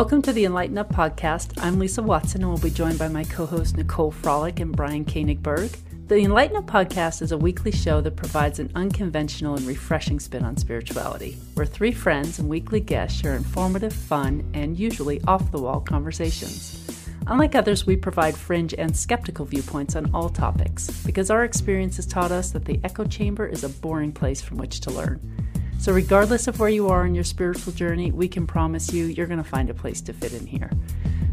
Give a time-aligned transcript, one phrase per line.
[0.00, 1.62] Welcome to the Enlighten Up podcast.
[1.62, 5.04] I'm Lisa Watson and we'll be joined by my co host Nicole Frolick and Brian
[5.04, 5.76] Koenigberg.
[6.08, 10.42] The Enlighten Up podcast is a weekly show that provides an unconventional and refreshing spin
[10.42, 15.60] on spirituality, where three friends and weekly guests share informative, fun, and usually off the
[15.60, 16.82] wall conversations.
[17.26, 22.06] Unlike others, we provide fringe and skeptical viewpoints on all topics because our experience has
[22.06, 25.20] taught us that the echo chamber is a boring place from which to learn.
[25.80, 29.26] So, regardless of where you are in your spiritual journey, we can promise you you're
[29.26, 30.70] going to find a place to fit in here.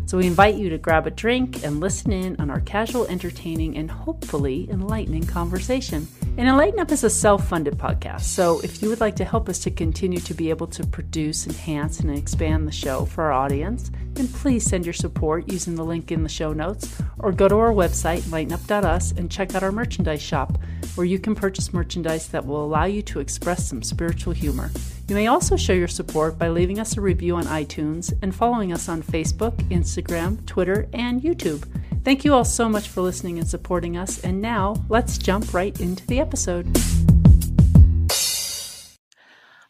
[0.05, 3.75] So, we invite you to grab a drink and listen in on our casual, entertaining,
[3.75, 6.07] and hopefully enlightening conversation.
[6.37, 8.21] And Enlighten Up is a self funded podcast.
[8.21, 11.47] So, if you would like to help us to continue to be able to produce,
[11.47, 15.83] enhance, and expand the show for our audience, then please send your support using the
[15.83, 19.71] link in the show notes or go to our website, enlightenup.us, and check out our
[19.71, 20.59] merchandise shop
[20.93, 24.69] where you can purchase merchandise that will allow you to express some spiritual humor.
[25.07, 28.71] You may also show your support by leaving us a review on iTunes and following
[28.73, 31.67] us on Facebook, Instagram, Twitter, and YouTube.
[32.07, 34.23] Thank you all so much for listening and supporting us.
[34.23, 36.65] And now, let's jump right into the episode.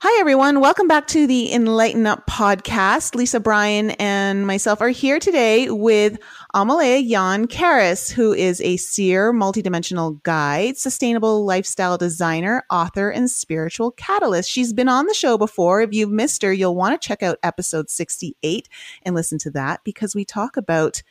[0.02, 0.60] Hi, everyone.
[0.60, 3.16] Welcome back to the Enlighten Up podcast.
[3.16, 6.20] Lisa Bryan and myself are here today with
[6.54, 13.90] Amelia Aeon Karris, who is a seer, multidimensional guide, sustainable lifestyle designer, author, and spiritual
[13.90, 14.48] catalyst.
[14.48, 15.82] She's been on the show before.
[15.82, 18.70] If you've missed her, you'll want to check out episode 68
[19.02, 21.02] and listen to that because we talk about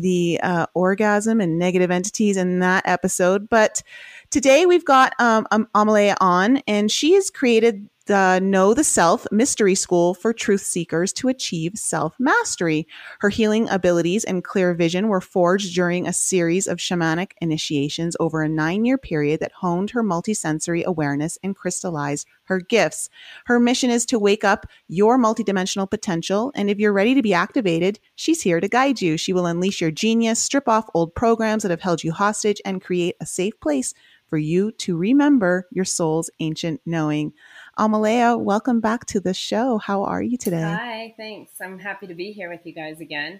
[0.00, 3.48] the uh, orgasm and negative entities in that episode.
[3.48, 3.82] But
[4.30, 9.74] today we've got um, Amelia on, and she has created the Know the Self Mystery
[9.74, 12.86] School for Truth Seekers to achieve self mastery.
[13.18, 18.42] Her healing abilities and clear vision were forged during a series of shamanic initiations over
[18.42, 23.10] a nine year period that honed her multisensory awareness and crystallized her gifts.
[23.46, 26.52] Her mission is to wake up your multidimensional potential.
[26.54, 29.16] And if you're ready to be activated, she's here to guide you.
[29.16, 32.80] She will unleash your genius, strip off old programs that have held you hostage, and
[32.82, 33.94] create a safe place
[34.28, 37.32] for you to remember your soul's ancient knowing.
[37.78, 39.76] Amelia, welcome back to the show.
[39.76, 40.62] How are you today?
[40.62, 41.60] Hi, thanks.
[41.60, 43.38] I'm happy to be here with you guys again.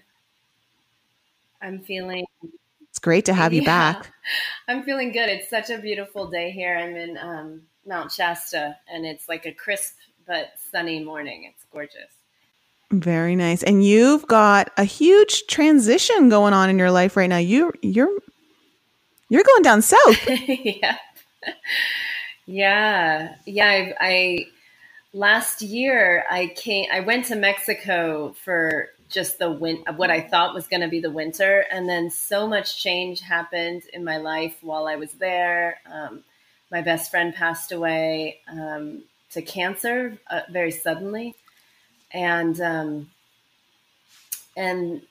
[1.59, 2.27] I'm feeling.
[2.87, 4.13] It's great to have you yeah, back.
[4.67, 5.29] I'm feeling good.
[5.29, 6.77] It's such a beautiful day here.
[6.77, 9.95] I'm in um, Mount Shasta, and it's like a crisp
[10.27, 11.51] but sunny morning.
[11.51, 12.11] It's gorgeous.
[12.91, 13.63] Very nice.
[13.63, 17.37] And you've got a huge transition going on in your life right now.
[17.37, 18.11] You you're
[19.29, 20.29] you're going down south.
[20.47, 20.97] yeah.
[22.47, 23.67] Yeah, yeah.
[23.67, 24.47] I, I
[25.13, 26.87] last year I came.
[26.91, 29.83] I went to Mexico for just the win.
[29.97, 33.83] What I thought was going to be the winter, and then so much change happened
[33.93, 35.81] in my life while I was there.
[35.91, 36.23] Um,
[36.71, 41.35] my best friend passed away um, to cancer uh, very suddenly,
[42.11, 43.09] and um,
[44.55, 45.01] and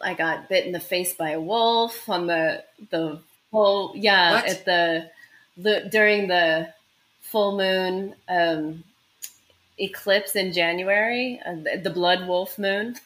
[0.00, 3.18] I got bit in the face by a wolf on the the
[3.50, 4.46] whole yeah what?
[4.46, 5.10] at the
[5.58, 6.72] the, during the
[7.20, 8.84] full moon um,
[9.78, 12.96] eclipse in January, uh, the, the, blood wolf moon.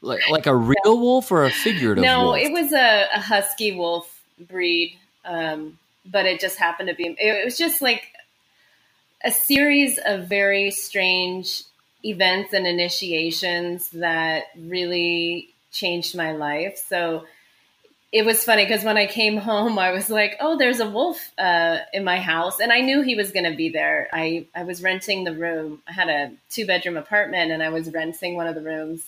[0.00, 2.02] like like a real wolf or a figurative?
[2.02, 2.38] No, wolf?
[2.38, 7.06] it was a, a husky wolf breed, um, but it just happened to be.
[7.06, 8.02] It, it was just like
[9.24, 11.62] a series of very strange
[12.04, 16.76] events and initiations that really changed my life.
[16.88, 17.24] So
[18.12, 21.32] it was funny because when I came home, I was like, "Oh, there's a wolf
[21.38, 24.08] uh, in my house," and I knew he was going to be there.
[24.12, 25.82] I I was renting the room.
[25.88, 29.02] I had a two bedroom apartment, and I was renting one of the rooms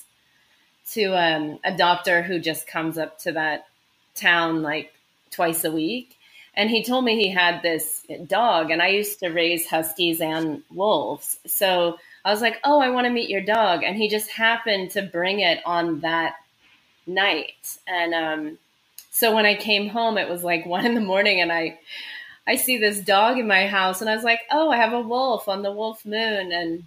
[0.93, 3.67] to um, a doctor who just comes up to that
[4.15, 4.93] town like
[5.31, 6.17] twice a week.
[6.57, 10.63] And he told me he had this dog, and I used to raise huskies and
[10.71, 11.39] wolves.
[11.47, 14.93] So I was like, "Oh, I want to meet your dog," and he just happened
[14.93, 16.37] to bring it on that
[17.07, 18.59] night, and um,
[19.15, 21.79] so when I came home, it was like one in the morning, and I
[22.47, 25.01] I see this dog in my house, and I was like, oh, I have a
[25.01, 26.85] wolf on the wolf moon, and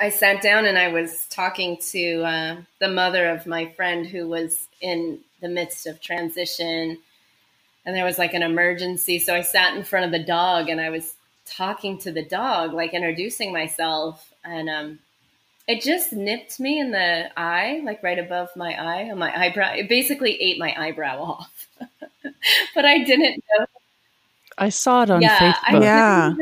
[0.00, 4.28] I sat down and I was talking to uh, the mother of my friend who
[4.28, 6.98] was in the midst of transition,
[7.86, 9.20] and there was like an emergency.
[9.20, 11.14] So I sat in front of the dog and I was
[11.46, 14.98] talking to the dog, like introducing myself, and um,
[15.68, 19.74] it just nipped me in the eye, like right above my eye, on my eyebrow.
[19.74, 21.68] It basically ate my eyebrow off,
[22.74, 23.66] but I didn't know.
[24.58, 25.80] I saw it on yeah, Facebook.
[25.80, 26.34] I yeah,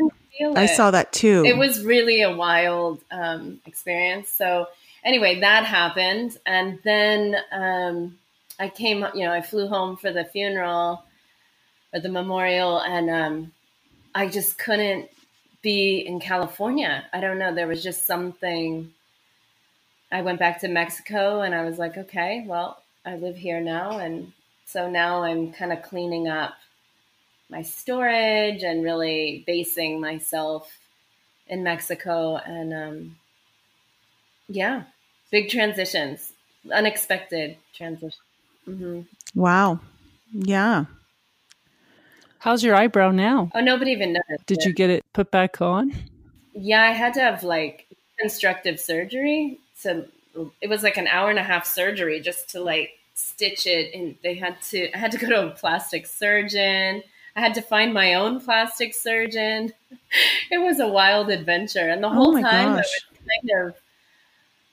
[0.55, 1.43] I saw that too.
[1.45, 4.29] It was really a wild um, experience.
[4.29, 4.67] So
[5.03, 8.17] anyway, that happened, and then um,
[8.59, 9.05] I came.
[9.13, 11.03] You know, I flew home for the funeral
[11.93, 13.51] or the memorial, and um,
[14.15, 15.09] I just couldn't
[15.61, 17.05] be in California.
[17.13, 17.53] I don't know.
[17.53, 18.91] There was just something
[20.11, 23.97] I went back to Mexico and I was like, okay, well, I live here now.
[23.97, 24.33] And
[24.65, 26.53] so now I'm kind of cleaning up
[27.49, 30.71] my storage and really basing myself
[31.47, 32.37] in Mexico.
[32.37, 33.15] And um,
[34.47, 34.83] yeah,
[35.31, 36.33] big transitions,
[36.71, 38.21] unexpected transitions.
[38.67, 39.01] Mm-hmm.
[39.33, 39.79] Wow.
[40.33, 40.85] Yeah.
[42.39, 43.51] How's your eyebrow now?
[43.53, 44.47] Oh, nobody even noticed.
[44.47, 44.65] Did it.
[44.65, 45.93] you get it put back on?
[46.53, 47.87] Yeah, I had to have like
[48.19, 49.59] constructive surgery.
[49.81, 50.05] So
[50.61, 53.93] it was like an hour and a half surgery just to like stitch it.
[53.93, 57.03] And they had to, I had to go to a plastic surgeon.
[57.35, 59.73] I had to find my own plastic surgeon.
[60.51, 61.89] It was a wild adventure.
[61.89, 62.87] And the Oh whole my time I was
[63.27, 63.75] kind of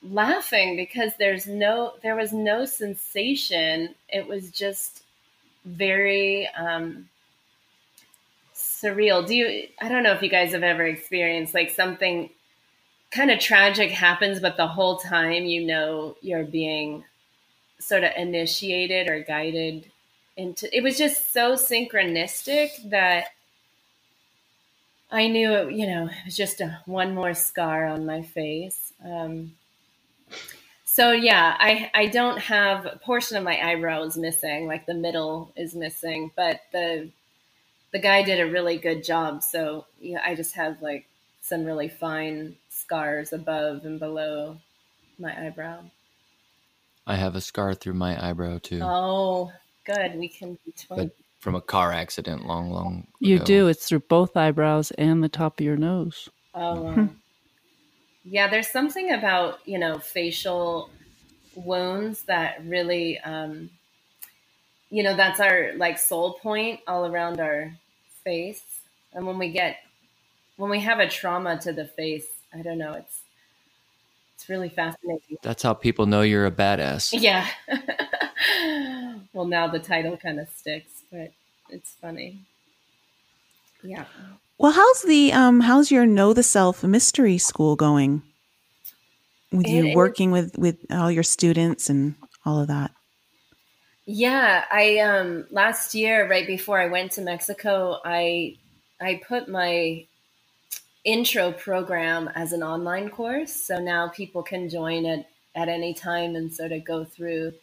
[0.03, 3.95] laughing because there's no, there was no sensation.
[4.09, 5.03] It was just
[5.65, 7.09] very, um,
[8.55, 9.27] surreal.
[9.27, 12.31] Do you, I don't know if you guys have ever experienced like something
[13.11, 17.05] kind of tragic happens, but the whole time you know you're being
[17.79, 19.91] sort of initiated or guided
[20.37, 23.27] into it was just so synchronistic that
[25.11, 28.93] I knew it, you know, it was just a one more scar on my face.
[29.03, 29.55] Um,
[30.85, 34.95] so yeah, I I don't have a portion of my eyebrow is missing, like the
[34.95, 37.11] middle is missing, but the
[37.93, 39.43] the guy did a really good job.
[39.43, 41.08] So yeah, I just have like
[41.49, 44.59] some really fine scars above and below
[45.19, 45.83] my eyebrow.
[47.07, 49.53] I have a scar through my eyebrow too, Oh,
[49.87, 50.17] good.
[50.17, 51.13] We can be twins.
[51.41, 52.99] from a car accident long, long.
[52.99, 53.07] ago.
[53.21, 53.69] You do.
[53.69, 56.29] It's through both eyebrows and the top of your nose.
[56.55, 57.09] Oh, wow.
[58.25, 58.49] yeah.
[58.49, 60.91] There's something about you know facial
[61.55, 63.71] wounds that really, um,
[64.91, 67.73] you know, that's our like soul point all around our
[68.25, 68.63] face.
[69.15, 69.77] And when we get
[70.59, 72.93] when we have a trauma to the face, I don't know.
[72.93, 73.21] It's
[74.35, 75.39] it's really fascinating.
[75.43, 77.11] That's how people know you're a badass.
[77.19, 77.49] Yeah.
[79.33, 81.33] well, now the title kind of sticks, but
[81.71, 82.43] it's funny.
[83.83, 84.05] Yeah.
[84.59, 88.23] Well, how's the um how's your know the self mystery school going?
[89.53, 92.15] With It you is- working with with all your students and
[92.45, 92.91] all of that.
[94.07, 98.57] Yeah, I um last year right before I went to Mexico, I
[99.01, 100.07] I put my
[101.05, 103.53] intro program as an online course.
[103.53, 107.55] So now people can join it at any time and sort of go through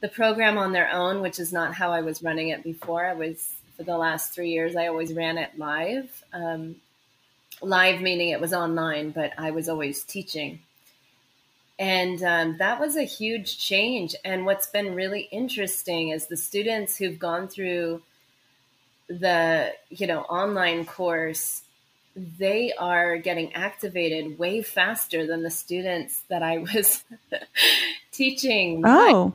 [0.00, 3.06] the program on their own, which is not how I was running it before.
[3.06, 6.24] I was for the last 3 years I always ran it live.
[6.32, 6.76] Um
[7.62, 10.60] live meaning it was online, but I was always teaching.
[11.78, 14.14] And um, that was a huge change.
[14.24, 18.02] And what's been really interesting is the students who've gone through
[19.08, 21.62] the you know online course,
[22.16, 27.02] they are getting activated way faster than the students that I was
[28.12, 28.82] teaching.
[28.84, 29.34] Oh,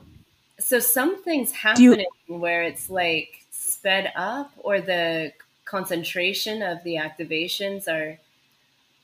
[0.59, 5.33] So something's Do you- happening where it's like sped up, or the
[5.65, 8.17] concentration of the activations are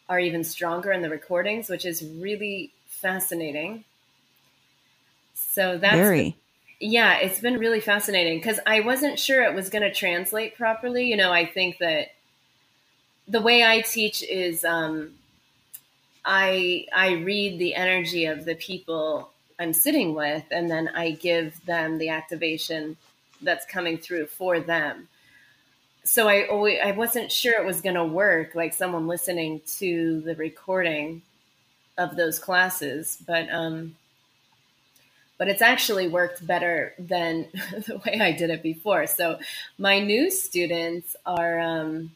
[0.07, 3.83] are even stronger in the recordings, which is really fascinating.
[5.33, 6.35] So that's very.
[6.79, 11.05] yeah, it's been really fascinating because I wasn't sure it was going to translate properly.
[11.05, 12.09] You know, I think that
[13.27, 15.13] the way I teach is um,
[16.23, 19.29] I I read the energy of the people
[19.59, 22.97] I'm sitting with, and then I give them the activation
[23.41, 25.07] that's coming through for them.
[26.03, 30.21] So I always, I wasn't sure it was going to work, like someone listening to
[30.21, 31.23] the recording
[31.97, 33.95] of those classes, but um,
[35.37, 37.47] but it's actually worked better than
[37.87, 39.07] the way I did it before.
[39.07, 39.39] So
[39.77, 42.11] my new students are um,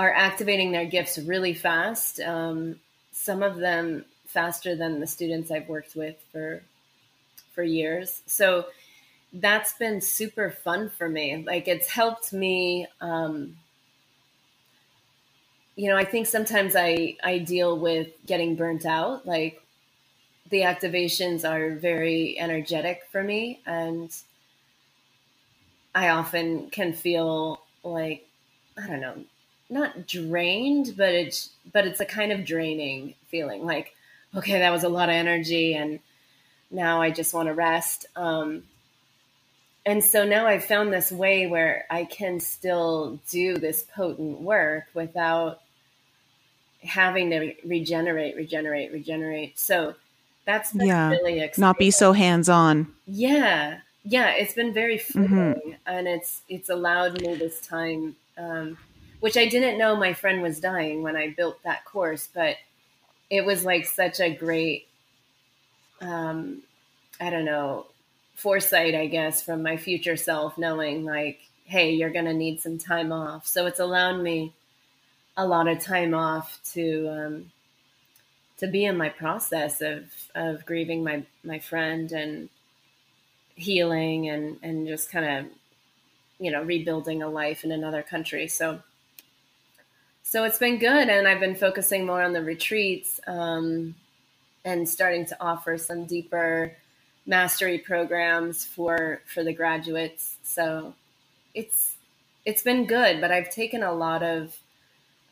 [0.00, 2.20] are activating their gifts really fast.
[2.20, 2.80] Um,
[3.12, 6.62] some of them faster than the students I've worked with for
[7.52, 8.22] for years.
[8.24, 8.64] So
[9.34, 11.44] that's been super fun for me.
[11.46, 12.86] Like it's helped me.
[13.02, 13.58] Um,
[15.76, 19.26] you know, I think sometimes I I deal with getting burnt out.
[19.26, 19.62] Like
[20.48, 24.10] the activations are very energetic for me, and
[25.94, 28.26] I often can feel like
[28.82, 29.24] I don't know,
[29.70, 33.64] not drained, but it's but it's a kind of draining feeling.
[33.64, 33.94] Like
[34.36, 36.00] okay, that was a lot of energy, and
[36.70, 38.06] now I just want to rest.
[38.16, 38.64] Um,
[39.86, 44.86] and so now I've found this way where I can still do this potent work
[44.94, 45.60] without
[46.82, 49.58] having to regenerate, regenerate, regenerate.
[49.58, 49.94] So
[50.44, 51.62] that's Yeah, really exciting.
[51.62, 52.92] Not be so hands on.
[53.06, 55.76] Yeah, yeah, it's been very freeing, Mhm.
[55.86, 58.78] and it's it's allowed me this time, um,
[59.20, 62.56] which I didn't know my friend was dying when I built that course, but
[63.28, 64.86] it was like such a great
[66.00, 66.62] um,
[67.20, 67.86] I don't know,
[68.34, 72.78] foresight, I guess, from my future self, knowing like, hey, you're going to need some
[72.78, 73.46] time off.
[73.46, 74.52] So it's allowed me
[75.36, 77.52] a lot of time off to um,
[78.58, 82.48] to be in my process of of grieving my my friend and
[83.54, 85.52] healing and and just kind of
[86.38, 88.48] you know rebuilding a life in another country.
[88.48, 88.82] So
[90.30, 93.96] so it's been good, and I've been focusing more on the retreats um,
[94.64, 96.76] and starting to offer some deeper
[97.26, 100.36] mastery programs for for the graduates.
[100.44, 100.94] So
[101.52, 101.96] it's
[102.44, 104.56] it's been good, but I've taken a lot of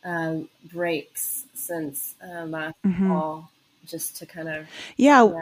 [0.03, 3.07] um, breaks since uh, last mm-hmm.
[3.07, 3.51] fall
[3.85, 5.23] just to kind of yeah.
[5.23, 5.39] yeah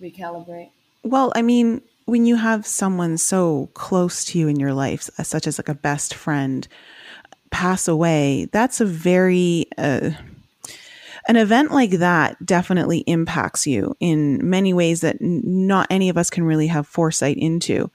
[0.00, 0.70] recalibrate.
[1.02, 5.48] Well, I mean, when you have someone so close to you in your life, such
[5.48, 6.68] as like a best friend,
[7.50, 10.10] pass away, that's a very uh,
[11.28, 16.30] an event like that definitely impacts you in many ways that not any of us
[16.30, 17.90] can really have foresight into.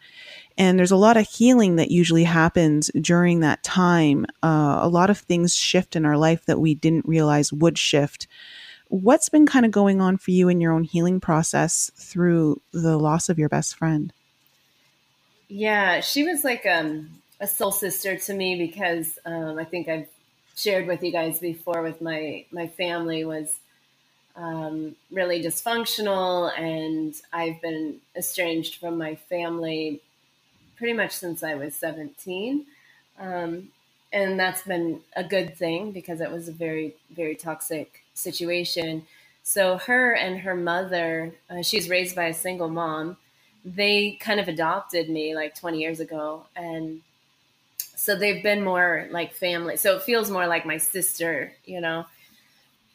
[0.57, 4.25] And there's a lot of healing that usually happens during that time.
[4.41, 8.27] Uh, a lot of things shift in our life that we didn't realize would shift.
[8.87, 12.97] What's been kind of going on for you in your own healing process through the
[12.97, 14.13] loss of your best friend?
[15.49, 20.07] Yeah, she was like um, a soul sister to me because um, I think I've
[20.55, 23.59] shared with you guys before with my my family was
[24.35, 30.01] um, really dysfunctional, and I've been estranged from my family
[30.77, 32.65] pretty much since I was 17.
[33.19, 33.69] Um,
[34.11, 39.05] and that's been a good thing because it was a very, very toxic situation.
[39.43, 43.17] So, her and her mother, uh, she's raised by a single mom,
[43.63, 46.45] they kind of adopted me like 20 years ago.
[46.55, 47.01] And
[47.95, 49.77] so they've been more like family.
[49.77, 52.05] So it feels more like my sister, you know,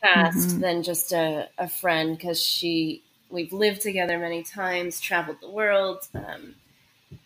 [0.02, 0.60] past mm-hmm.
[0.60, 6.06] than just a, a friend because she, we've lived together many times, traveled the world.
[6.14, 6.54] Um,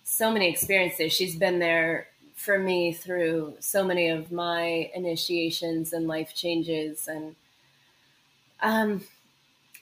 [0.04, 1.12] so many experiences.
[1.12, 7.08] She's been there for me through so many of my initiations and life changes.
[7.08, 7.36] And,
[8.60, 9.04] um,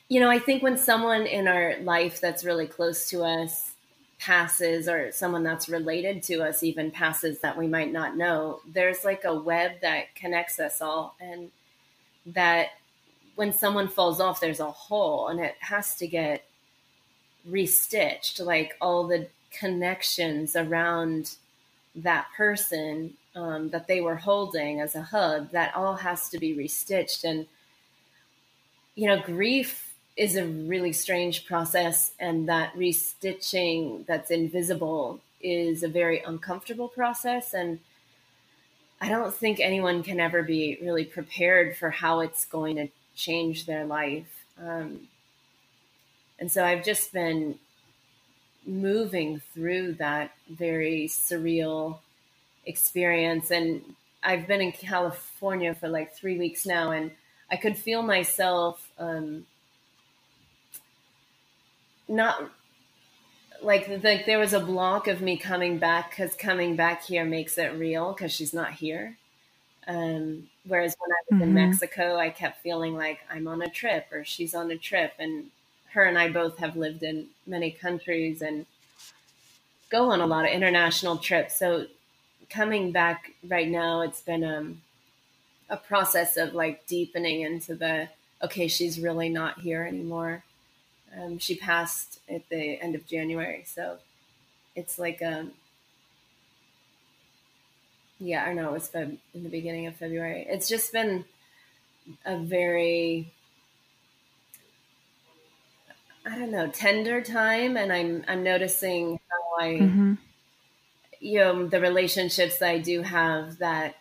[0.09, 3.72] you know, I think when someone in our life that's really close to us
[4.23, 9.05] passes, or someone that's related to us even passes that we might not know, there's
[9.05, 11.17] like a web that connects us all.
[11.21, 11.50] And
[12.26, 12.69] that
[13.35, 16.45] when someone falls off, there's a hole and it has to get
[17.50, 18.45] restitched.
[18.45, 21.35] Like all the connections around
[21.97, 26.55] that person um, that they were holding as a hub, that all has to be
[26.55, 27.25] restitched.
[27.25, 27.47] And,
[28.95, 35.88] you know, grief is a really strange process, and that restitching that's invisible is a
[35.88, 37.54] very uncomfortable process.
[37.54, 37.81] And
[39.00, 43.66] I don't think anyone can ever be really prepared for how it's going to change
[43.66, 44.45] their life.
[44.61, 45.09] Um,
[46.38, 47.59] and so I've just been
[48.66, 51.99] moving through that very surreal
[52.64, 53.50] experience.
[53.50, 53.83] And
[54.23, 57.11] I've been in California for like three weeks now, and
[57.50, 59.47] I could feel myself um,
[62.09, 62.51] not
[63.63, 67.59] like like there was a block of me coming back because coming back here makes
[67.59, 69.17] it real because she's not here.
[69.87, 71.43] Um, whereas when I was mm-hmm.
[71.43, 75.13] in Mexico, I kept feeling like I'm on a trip or she's on a trip,
[75.19, 75.47] and
[75.93, 78.67] her and I both have lived in many countries and
[79.91, 81.57] go on a lot of international trips.
[81.57, 81.87] So
[82.49, 84.83] coming back right now, it's been um,
[85.69, 88.09] a process of like deepening into the
[88.43, 90.43] okay, she's really not here anymore.
[91.21, 93.99] Um, she passed at the end of January, so
[94.75, 95.52] it's like um,
[98.19, 100.47] yeah, I know it's been in the beginning of February.
[100.49, 101.25] It's just been
[102.25, 103.33] a very
[106.25, 110.14] I don't know, tender time and I'm I'm noticing how I mm-hmm.
[111.21, 113.97] you know, the relationships that I do have that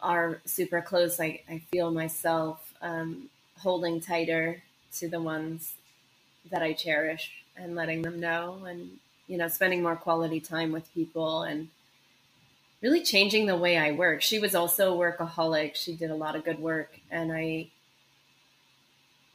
[0.00, 4.62] are super close, I, I feel myself um, holding tighter
[4.98, 5.74] to the ones
[6.50, 8.90] that I cherish and letting them know and
[9.26, 11.68] you know, spending more quality time with people and
[12.80, 14.22] really changing the way I work.
[14.22, 15.74] She was also a workaholic.
[15.74, 17.68] She did a lot of good work and I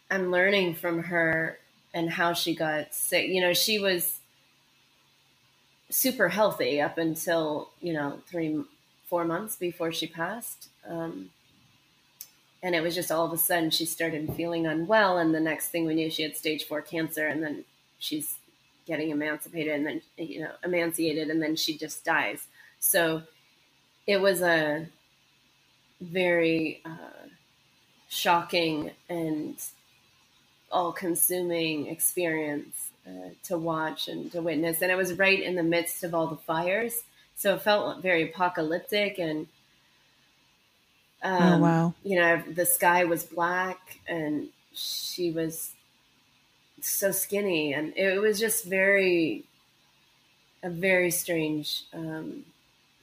[0.09, 1.57] I'm learning from her
[1.93, 3.29] and how she got sick.
[3.29, 4.19] You know, she was
[5.89, 8.61] super healthy up until, you know, three,
[9.07, 10.69] four months before she passed.
[10.87, 11.29] Um,
[12.63, 15.17] and it was just all of a sudden she started feeling unwell.
[15.17, 17.27] And the next thing we knew, she had stage four cancer.
[17.27, 17.65] And then
[17.97, 18.37] she's
[18.85, 21.29] getting emancipated and then, you know, emancipated.
[21.29, 22.45] And then she just dies.
[22.79, 23.23] So
[24.05, 24.87] it was a
[25.99, 27.27] very uh,
[28.09, 29.55] shocking and
[30.71, 34.81] all consuming experience uh, to watch and to witness.
[34.83, 36.93] And I was right in the midst of all the fires.
[37.35, 39.47] So it felt very apocalyptic and
[41.23, 41.93] um, oh, wow.
[42.03, 45.71] You know, the sky was black and she was
[46.81, 47.73] so skinny.
[47.73, 49.43] And it was just very,
[50.63, 52.45] a very strange um,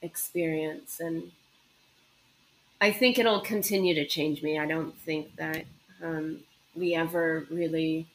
[0.02, 1.00] experience.
[1.00, 1.30] And
[2.80, 4.58] I think it'll continue to change me.
[4.58, 5.64] I don't think that
[6.02, 6.40] um,
[6.74, 8.06] we ever really,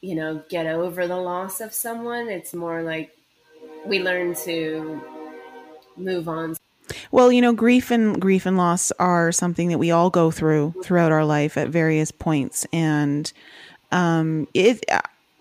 [0.00, 2.28] you know, get over the loss of someone.
[2.28, 3.16] It's more like
[3.86, 5.00] we learn to
[5.96, 6.56] move on.
[7.12, 10.74] Well, you know, grief and grief and loss are something that we all go through
[10.82, 13.32] throughout our life at various points, and
[13.90, 14.84] um, it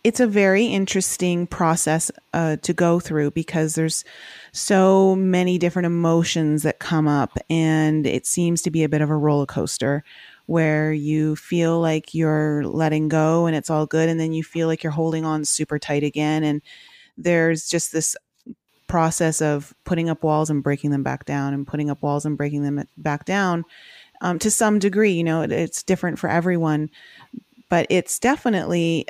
[0.04, 4.04] it's a very interesting process uh, to go through because there's
[4.52, 9.12] so many different emotions that come up, and it seems to be a bit of
[9.12, 10.04] a roller coaster
[10.48, 14.68] where you feel like you're letting go and it's all good, and then you feel
[14.68, 16.64] like you're holding on super tight again, and
[17.16, 18.16] there's just this
[18.90, 22.38] process of putting up walls and breaking them back down and putting up walls and
[22.38, 23.64] breaking them back down
[24.22, 26.90] um, to some degree you know it, it's different for everyone
[27.70, 29.08] but it's definitely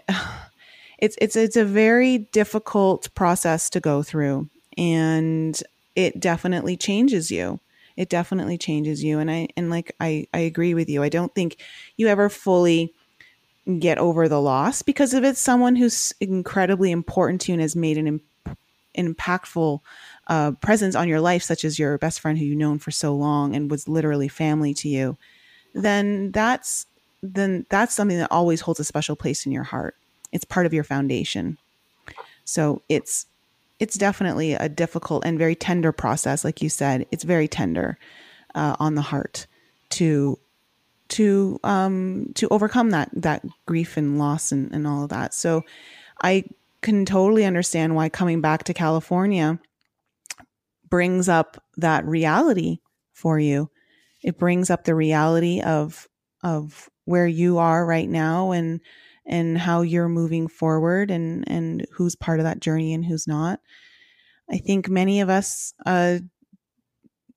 [0.99, 5.61] it's it's it's a very difficult process to go through and
[5.95, 7.59] it definitely changes you.
[7.97, 11.03] It definitely changes you and i and like i i agree with you.
[11.03, 11.57] I don't think
[11.97, 12.93] you ever fully
[13.79, 17.75] get over the loss because if it's someone who's incredibly important to you and has
[17.75, 18.21] made an,
[18.97, 19.79] impactful
[20.27, 23.15] uh, presence on your life such as your best friend who you've known for so
[23.15, 25.17] long and was literally family to you
[25.73, 26.85] then that's
[27.21, 29.95] then that's something that always holds a special place in your heart
[30.31, 31.57] it's part of your foundation.
[32.45, 33.25] So it's
[33.79, 37.05] it's definitely a difficult and very tender process, like you said.
[37.11, 37.97] It's very tender
[38.55, 39.47] uh, on the heart
[39.91, 40.37] to
[41.09, 45.33] to um, to overcome that that grief and loss and, and all of that.
[45.33, 45.63] So
[46.21, 46.43] I
[46.81, 49.59] can totally understand why coming back to California
[50.89, 52.79] brings up that reality
[53.13, 53.69] for you.
[54.23, 56.07] It brings up the reality of
[56.43, 58.81] of where you are right now and
[59.25, 63.59] and how you're moving forward and and who's part of that journey and who's not
[64.49, 66.17] i think many of us uh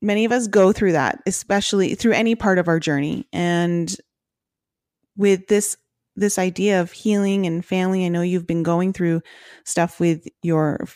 [0.01, 3.97] many of us go through that especially through any part of our journey and
[5.17, 5.77] with this
[6.17, 9.21] this idea of healing and family i know you've been going through
[9.65, 10.87] stuff with your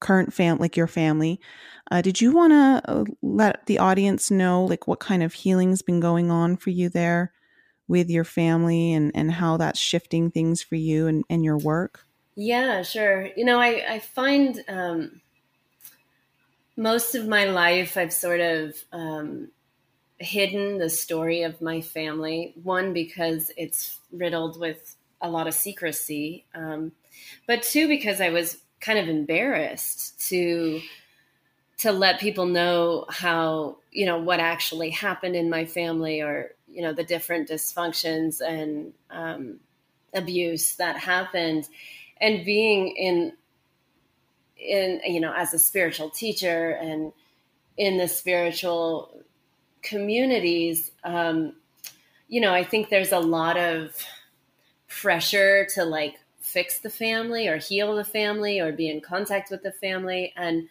[0.00, 1.40] current fam like your family
[1.90, 5.82] uh, did you want to uh, let the audience know like what kind of healing's
[5.82, 7.32] been going on for you there
[7.88, 12.04] with your family and, and how that's shifting things for you and, and your work?
[12.34, 13.28] Yeah, sure.
[13.36, 15.20] You know, I, I find um,
[16.76, 19.50] most of my life I've sort of um,
[20.18, 22.54] hidden the story of my family.
[22.62, 26.92] One, because it's riddled with a lot of secrecy, um,
[27.46, 30.80] but two, because I was kind of embarrassed to
[31.78, 36.82] to let people know how you know what actually happened in my family or you
[36.82, 39.58] know the different dysfunctions and um,
[40.14, 41.68] abuse that happened
[42.20, 43.32] and being in
[44.56, 47.12] in you know as a spiritual teacher and
[47.76, 49.22] in the spiritual
[49.86, 51.54] communities um,
[52.28, 53.96] you know i think there's a lot of
[54.88, 59.62] pressure to like fix the family or heal the family or be in contact with
[59.62, 60.68] the family and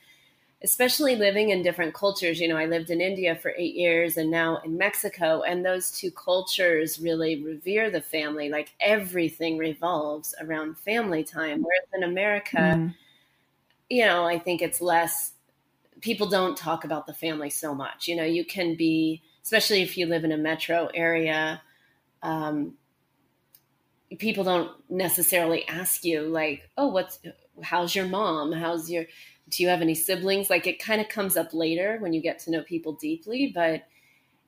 [0.65, 2.39] especially living in different cultures.
[2.39, 5.91] You know, I lived in India for eight years and now in Mexico, and those
[5.91, 8.49] two cultures really revere the family.
[8.49, 11.63] Like everything revolves around family time.
[11.63, 12.95] Whereas in America, mm.
[13.91, 15.33] you know, I think it's less,
[16.05, 18.07] people don't talk about the family so much.
[18.07, 21.63] You know, you can be, especially if you live in a metro area,
[22.21, 22.75] um,
[24.19, 27.17] people don't necessarily ask you, like, oh, what's,
[27.63, 28.51] how's your mom?
[28.51, 29.05] How's your,
[29.49, 30.47] do you have any siblings?
[30.47, 33.51] Like it kind of comes up later when you get to know people deeply.
[33.53, 33.87] But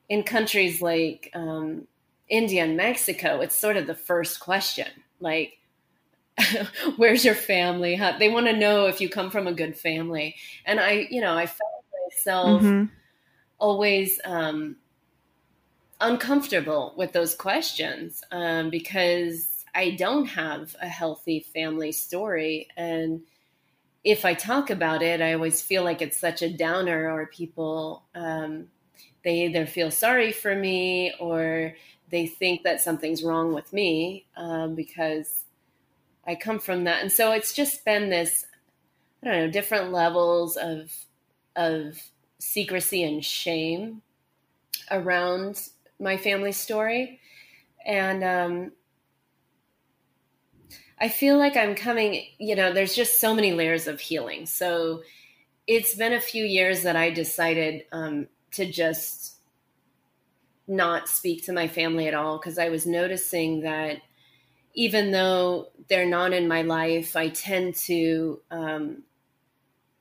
[0.09, 1.87] in countries like um,
[2.29, 4.89] India and Mexico, it's sort of the first question.
[5.19, 5.56] Like,
[6.97, 7.95] where's your family?
[7.95, 10.35] How, they want to know if you come from a good family.
[10.65, 12.85] And I, you know, I felt myself mm-hmm.
[13.57, 14.77] always um,
[15.99, 22.67] uncomfortable with those questions um, because I don't have a healthy family story.
[22.77, 23.21] And
[24.03, 28.03] if I talk about it, I always feel like it's such a downer, or people
[28.15, 28.67] um,
[29.23, 31.75] they either feel sorry for me or
[32.09, 35.43] they think that something's wrong with me um, because
[36.27, 38.45] I come from that, and so it's just been this
[39.23, 40.93] I don't know different levels of
[41.55, 41.99] of
[42.39, 44.01] secrecy and shame
[44.91, 47.19] around my family story,
[47.85, 48.71] and um,
[50.99, 54.45] I feel like I'm coming, you know, there's just so many layers of healing.
[54.45, 55.03] So
[55.67, 59.35] it's been a few years that I decided um, to just
[60.67, 63.97] not speak to my family at all because I was noticing that
[64.77, 69.03] even though they're not in my life, I tend to um,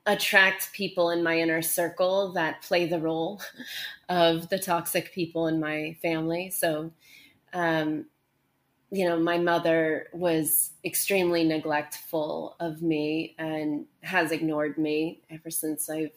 [0.04, 3.40] attract people in my inner circle that play the role
[4.10, 6.50] of the toxic people in my family.
[6.50, 6.92] So,
[7.54, 8.04] um,
[8.90, 15.88] you know, my mother was extremely neglectful of me and has ignored me ever since
[15.88, 16.12] I've,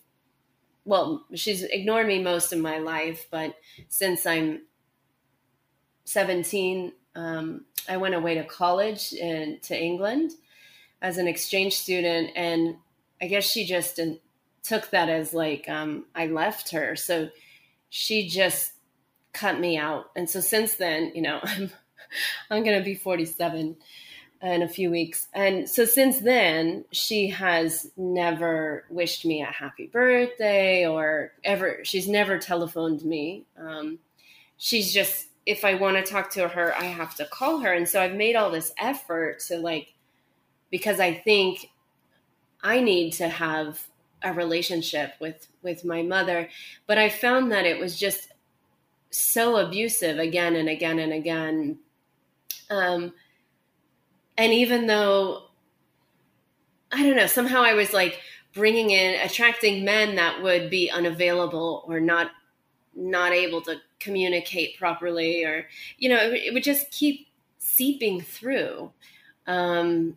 [0.84, 3.56] well, she's ignored me most of my life, but
[3.88, 4.64] since I'm
[6.04, 10.32] 17, um, I went away to college and to England
[11.02, 12.32] as an exchange student.
[12.36, 12.78] And
[13.22, 14.00] I guess she just
[14.64, 16.96] took that as like, um, I left her.
[16.96, 17.30] So
[17.90, 18.72] she just
[19.34, 20.06] cut me out.
[20.16, 21.72] And so since then, you know, I'm
[22.50, 23.76] I'm to be 47
[24.42, 25.28] in a few weeks.
[25.34, 32.08] And so since then, she has never wished me a happy birthday or ever, she's
[32.08, 33.46] never telephoned me.
[33.58, 34.00] Um,
[34.58, 37.74] she's just, if I want to talk to her, I have to call her.
[37.74, 39.94] And so I've made all this effort to like,
[40.70, 41.72] because I think
[42.62, 43.88] I need to have
[44.22, 46.50] a relationship with with my mother
[46.88, 48.34] but i found that it was just
[49.12, 51.80] so abusive again and again and again
[52.70, 53.14] um,
[54.38, 55.44] and even though,
[56.92, 58.20] I don't know, somehow I was like
[58.54, 62.32] bringing in, attracting men that would be unavailable or not,
[62.96, 68.92] not able to communicate properly, or, you know, it, it would just keep seeping through
[69.48, 70.16] um,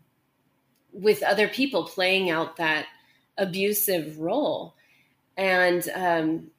[0.92, 2.86] with other people playing out that
[3.38, 4.74] abusive role.
[5.36, 6.50] And um,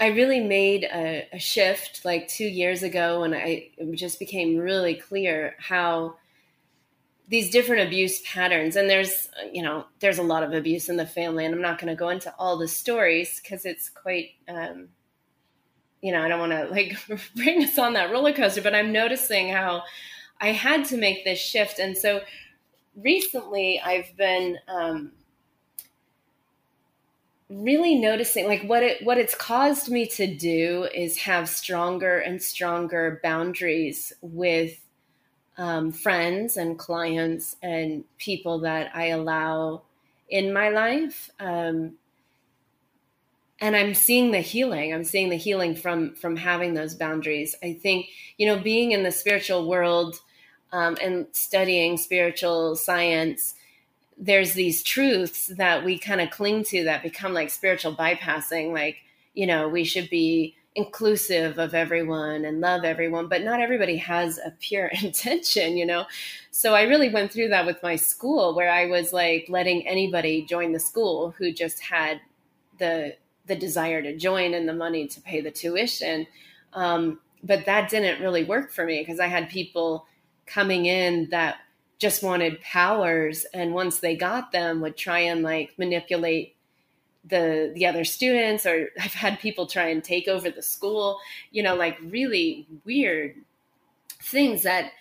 [0.00, 4.94] I really made a, a, shift like two years ago when I just became really
[4.94, 6.16] clear how
[7.28, 11.04] these different abuse patterns and there's you know there's a lot of abuse in the
[11.04, 14.88] family and I'm not going to go into all the stories because it's quite um,
[16.00, 16.96] you know I don't want to like
[17.36, 19.82] bring us on that roller coaster but I'm noticing how
[20.40, 22.20] I had to make this shift and so
[22.96, 25.12] recently I've been um,
[27.48, 32.42] really noticing like what it what it's caused me to do is have stronger and
[32.42, 34.78] stronger boundaries with
[35.56, 39.82] um, friends and clients and people that I allow
[40.28, 41.30] in my life.
[41.40, 41.94] Um,
[43.60, 44.94] and I'm seeing the healing.
[44.94, 47.54] I'm seeing the healing from from having those boundaries.
[47.62, 50.20] I think you know, being in the spiritual world
[50.72, 53.54] um, and studying spiritual science
[54.18, 58.96] there's these truths that we kind of cling to that become like spiritual bypassing like
[59.34, 64.38] you know we should be inclusive of everyone and love everyone but not everybody has
[64.38, 66.04] a pure intention you know
[66.50, 70.42] so i really went through that with my school where i was like letting anybody
[70.42, 72.20] join the school who just had
[72.78, 73.14] the
[73.48, 76.26] the desire to join and the money to pay the tuition.
[76.72, 80.06] Um, but that didn't really work for me because i had people
[80.46, 81.58] coming in that
[81.98, 86.54] just wanted powers and once they got them would try and like manipulate
[87.24, 91.18] the the other students or I've had people try and take over the school,
[91.50, 93.34] you know, like really weird
[94.22, 94.92] things that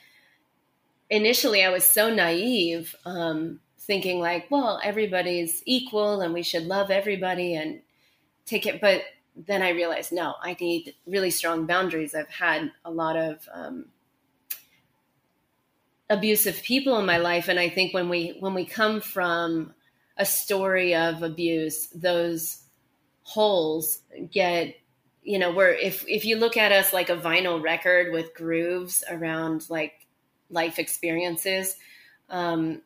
[1.10, 6.92] initially I was so naive um thinking like, well, everybody's equal and we should love
[6.92, 7.80] everybody and
[8.48, 9.02] take it but
[9.46, 12.16] then I realized no, I need really strong boundaries.
[12.16, 13.86] I've had a lot of um,
[16.10, 19.74] abusive people in my life and i think when we when we come from
[20.18, 22.64] a story of abuse those
[23.24, 24.00] holes
[24.32, 24.76] get
[25.24, 29.04] you know where if if you look at us like a vinyl record with grooves
[29.10, 30.08] around like
[30.50, 31.76] life experiences
[32.30, 32.82] um,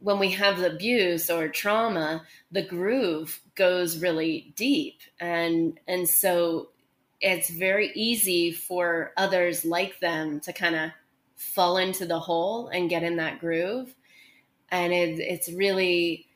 [0.00, 6.68] when we have abuse or trauma the groove goes really deep and and so
[7.20, 10.90] it's very easy for others like them to kind of
[11.36, 13.94] fall into the hole and get in that groove.
[14.70, 16.26] And it, it's really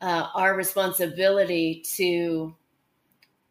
[0.00, 2.54] uh, our responsibility to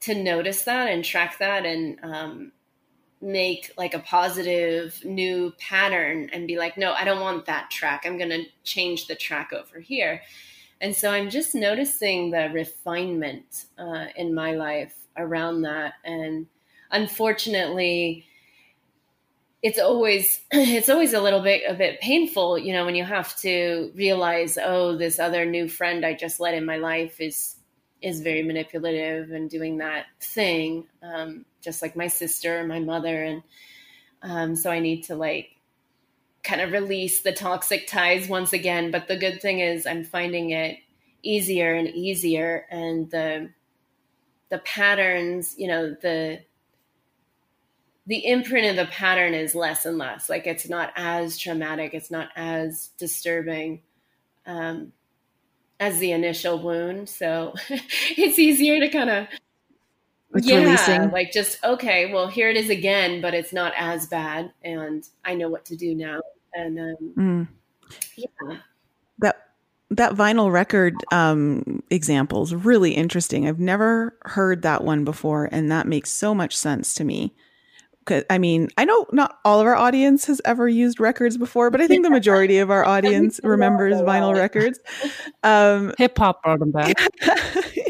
[0.02, 2.52] to notice that and track that and um,
[3.24, 8.04] make like a positive new pattern and be like, no, I don't want that track.
[8.06, 10.22] I'm going to change the track over here.
[10.82, 15.94] And so I'm just noticing the refinement uh, in my life around that.
[16.04, 16.48] And
[16.92, 18.26] unfortunately,
[19.62, 23.34] it's always it's always a little bit a bit painful you know when you have
[23.38, 27.56] to realize oh this other new friend i just let in my life is
[28.02, 33.24] is very manipulative and doing that thing um, just like my sister or my mother
[33.24, 33.44] and
[34.22, 35.54] um, so i need to like
[36.44, 38.92] kind of release the toxic ties once again.
[38.92, 40.78] But the good thing is I'm finding it
[41.24, 43.50] easier and easier and the
[44.50, 46.42] the patterns, you know, the
[48.06, 50.30] the imprint of the pattern is less and less.
[50.30, 53.82] Like it's not as traumatic, it's not as disturbing
[54.46, 54.92] um,
[55.80, 57.08] as the initial wound.
[57.08, 59.28] So it's easier to kind of
[60.36, 61.12] It's yeah, releasing.
[61.12, 65.36] like just okay, well here it is again, but it's not as bad, and I
[65.36, 66.22] know what to do now.
[66.54, 67.48] And um, Mm.
[68.16, 68.58] yeah,
[69.20, 69.48] That
[69.92, 73.48] that vinyl record um, example is really interesting.
[73.48, 77.34] I've never heard that one before, and that makes so much sense to me.
[78.06, 81.70] 'Cause, I mean, I know not all of our audience has ever used records before,
[81.70, 84.78] but I think the majority of our audience remembers vinyl records.
[85.42, 86.98] Um, Hip hop brought them back.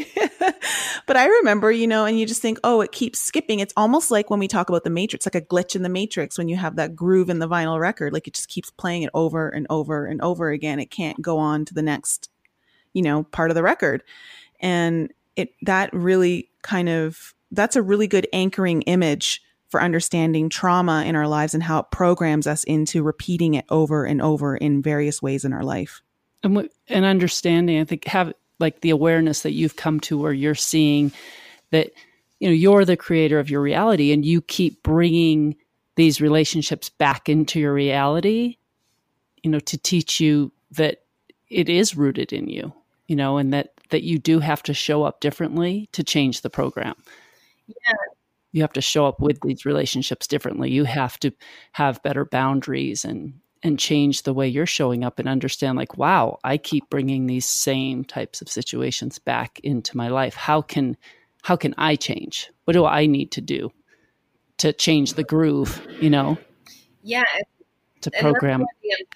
[1.06, 3.60] but I remember, you know, and you just think, oh, it keeps skipping.
[3.60, 6.38] It's almost like when we talk about the matrix, like a glitch in the matrix
[6.38, 9.10] when you have that groove in the vinyl record, like it just keeps playing it
[9.14, 10.80] over and over and over again.
[10.80, 12.30] It can't go on to the next,
[12.92, 14.02] you know, part of the record.
[14.60, 21.04] And it that really kind of that's a really good anchoring image for understanding trauma
[21.04, 24.82] in our lives and how it programs us into repeating it over and over in
[24.82, 26.00] various ways in our life.
[26.44, 30.54] and and understanding i think have like the awareness that you've come to where you're
[30.54, 31.12] seeing
[31.70, 31.90] that
[32.40, 35.56] you know you're the creator of your reality and you keep bringing
[35.96, 38.56] these relationships back into your reality
[39.42, 41.02] you know to teach you that
[41.48, 42.72] it is rooted in you
[43.06, 46.50] you know and that that you do have to show up differently to change the
[46.50, 46.94] program
[47.66, 47.94] Yeah.
[48.52, 51.32] you have to show up with these relationships differently you have to
[51.72, 53.34] have better boundaries and
[53.64, 57.46] and change the way you're showing up and understand like wow i keep bringing these
[57.46, 60.34] same types of situations back into my life.
[60.34, 60.96] How can
[61.42, 62.50] how can i change?
[62.64, 63.72] What do i need to do
[64.58, 66.38] to change the groove you know?
[67.02, 67.24] Yeah,
[68.04, 68.64] to program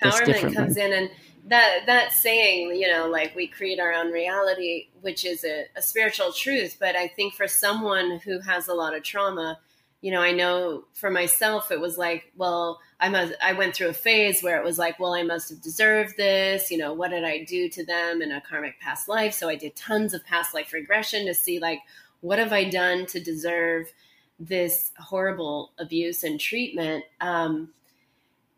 [0.00, 1.10] that's this where the empowerment comes in and
[1.46, 5.82] that that saying you know like we create our own reality which is a, a
[5.82, 9.58] spiritual truth but i think for someone who has a lot of trauma
[10.00, 13.88] you know i know for myself it was like well i must i went through
[13.88, 17.10] a phase where it was like well i must have deserved this you know what
[17.10, 20.24] did i do to them in a karmic past life so i did tons of
[20.24, 21.80] past life regression to see like
[22.20, 23.92] what have i done to deserve
[24.40, 27.70] this horrible abuse and treatment um,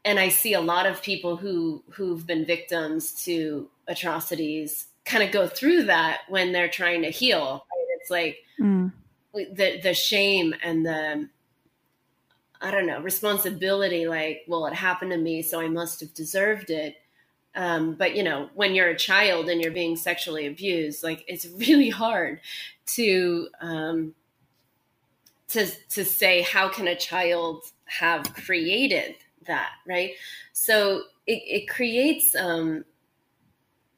[0.04, 5.32] and I see a lot of people who who've been victims to atrocities kind of
[5.32, 7.64] go through that when they're trying to heal.
[7.70, 7.86] Right?
[8.00, 8.92] It's like Mm.
[9.32, 11.28] The the shame and the
[12.60, 14.06] I don't know responsibility.
[14.06, 16.96] Like, well, it happened to me, so I must have deserved it.
[17.54, 21.46] Um, but you know, when you're a child and you're being sexually abused, like it's
[21.46, 22.40] really hard
[22.94, 24.14] to um,
[25.48, 29.16] to to say how can a child have created
[29.46, 30.12] that, right?
[30.52, 32.84] So it, it creates um,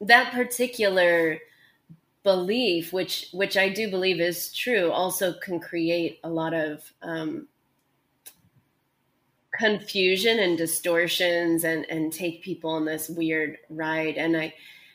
[0.01, 1.39] that particular
[2.23, 7.47] belief, which which I do believe is true, also can create a lot of um,
[9.53, 14.15] confusion and distortions, and and take people on this weird ride.
[14.15, 14.53] And I,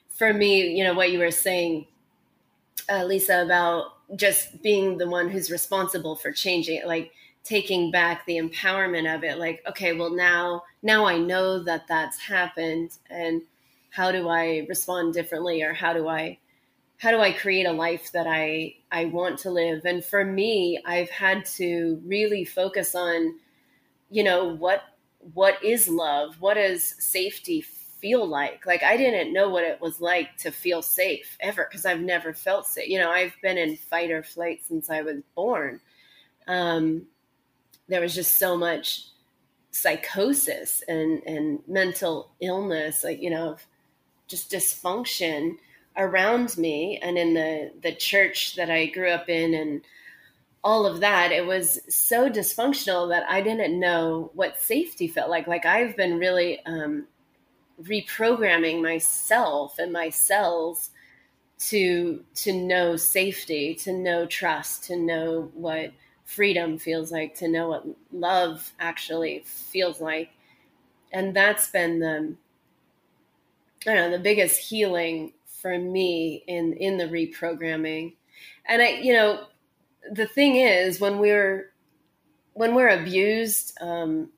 [0.08, 1.86] for me, you know, what you were saying,
[2.90, 7.12] uh, Lisa, about just being the one who's responsible for changing it, like
[7.44, 12.18] taking back the empowerment of it like okay well now now i know that that's
[12.18, 13.40] happened and
[13.88, 16.36] how do i respond differently or how do i
[16.98, 19.84] how do i create a life that i i want to live?
[19.84, 23.34] And for me i've had to really focus on
[24.10, 24.82] you know what
[25.34, 26.40] what is love?
[26.40, 28.66] What does safety feel like?
[28.66, 32.32] Like i didn't know what it was like to feel safe ever because i've never
[32.32, 35.80] felt safe you know i've been in fight or flight since i was born.
[36.46, 37.06] Um
[37.88, 39.06] there was just so much
[39.70, 43.56] psychosis and and mental illness like you know
[44.26, 45.56] just dysfunction
[45.98, 49.82] around me and in the the church that I grew up in and
[50.64, 55.46] all of that it was so dysfunctional that I didn't know what safety felt like.
[55.46, 57.06] Like I've been really um
[57.82, 60.90] reprogramming myself and my cells
[61.58, 65.92] to to know safety to know trust to know what
[66.24, 70.30] freedom feels like to know what love actually feels like.
[71.12, 72.36] And that's been the
[73.86, 78.14] i don't know the biggest healing for me in in the reprogramming
[78.66, 79.46] and i you know
[80.12, 81.72] the thing is when we're
[82.54, 84.30] when we're abused um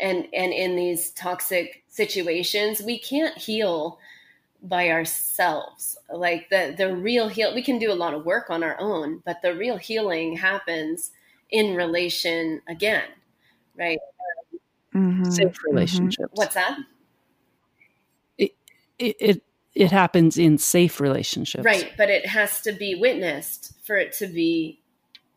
[0.00, 3.98] and and in these toxic situations we can't heal
[4.62, 8.62] by ourselves like the the real heal we can do a lot of work on
[8.64, 11.12] our own but the real healing happens
[11.50, 13.08] in relation again
[13.76, 13.98] right
[14.94, 16.14] Mhm, safe mhm.
[16.14, 16.32] relationships.
[16.32, 16.78] What's that?
[18.38, 18.52] it,
[18.98, 19.42] it it
[19.90, 21.64] happens in safe relationships.
[21.64, 24.80] Right, but it has to be witnessed for it to be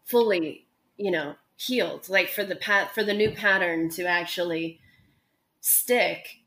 [0.05, 0.65] fully,
[0.97, 2.07] you know, healed.
[2.07, 4.79] Like for the pat for the new pattern to actually
[5.61, 6.37] stick,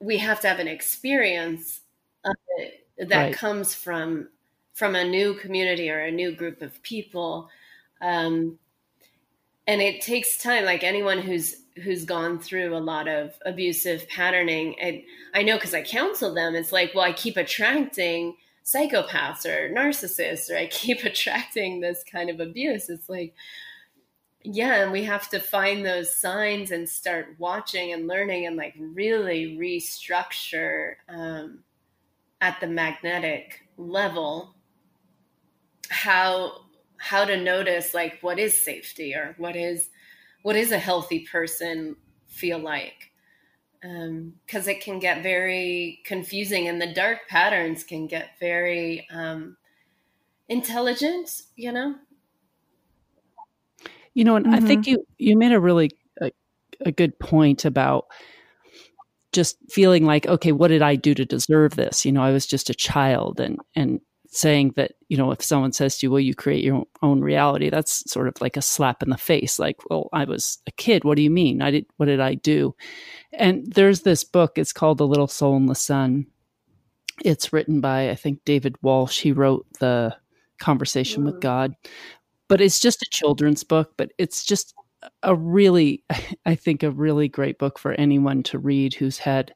[0.00, 1.80] we have to have an experience
[2.24, 3.34] of it that Right.
[3.34, 4.28] comes from
[4.74, 7.48] from a new community or a new group of people.
[8.02, 8.58] Um,
[9.66, 14.78] and it takes time like anyone who's who's gone through a lot of abusive patterning
[14.80, 15.02] and
[15.34, 18.34] i know because i counsel them it's like well i keep attracting
[18.66, 22.90] psychopaths or narcissists or i keep attracting this kind of abuse.
[22.90, 23.34] It's like
[24.42, 28.74] yeah and we have to find those signs and start watching and learning and like
[28.78, 31.60] really restructure um,
[32.40, 34.54] at the magnetic level
[35.88, 36.60] how
[36.98, 39.90] how to notice like what is safety or what is
[40.46, 41.96] what is a healthy person
[42.28, 43.10] feel like
[43.80, 49.56] because it can get very confusing and the dark patterns can get very um,
[50.48, 51.96] intelligent you know
[54.14, 54.66] You know, and I Mhm.
[54.68, 56.30] think you you made a really a,
[56.86, 58.06] a good point about
[59.32, 62.04] just feeling like, okay, what did I do to deserve this?
[62.06, 64.00] You know, I was just a child, and and
[64.36, 67.70] saying that, you know, if someone says to you, "Well, you create your own, reality,"
[67.70, 69.58] that's sort of like a slap in the face.
[69.58, 71.04] Like, well, I was a kid.
[71.04, 71.62] What do you mean?
[71.62, 71.86] I did.
[71.96, 72.74] What did I do?
[73.32, 74.58] And there's this book.
[74.58, 76.26] It's called The Little Soul and the Sun.
[77.24, 79.20] It's written by I think David Walsh.
[79.20, 80.16] He wrote the
[80.58, 81.40] Conversation with Mm.
[81.40, 81.74] God,
[82.48, 83.92] but it's just a children's book.
[83.96, 84.74] But it's just
[85.22, 86.04] a really,
[86.46, 89.54] I think, a really great book for anyone to read who's had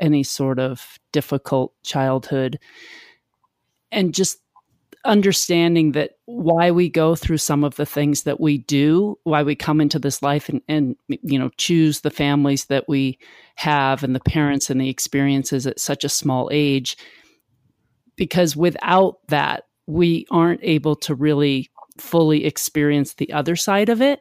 [0.00, 2.58] any sort of difficult childhood
[3.92, 4.38] and just
[5.04, 9.54] understanding that why we go through some of the things that we do why we
[9.54, 13.18] come into this life and, and you know choose the families that we
[13.56, 16.96] have and the parents and the experiences at such a small age
[18.16, 24.20] because without that we aren't able to really fully experience the other side of it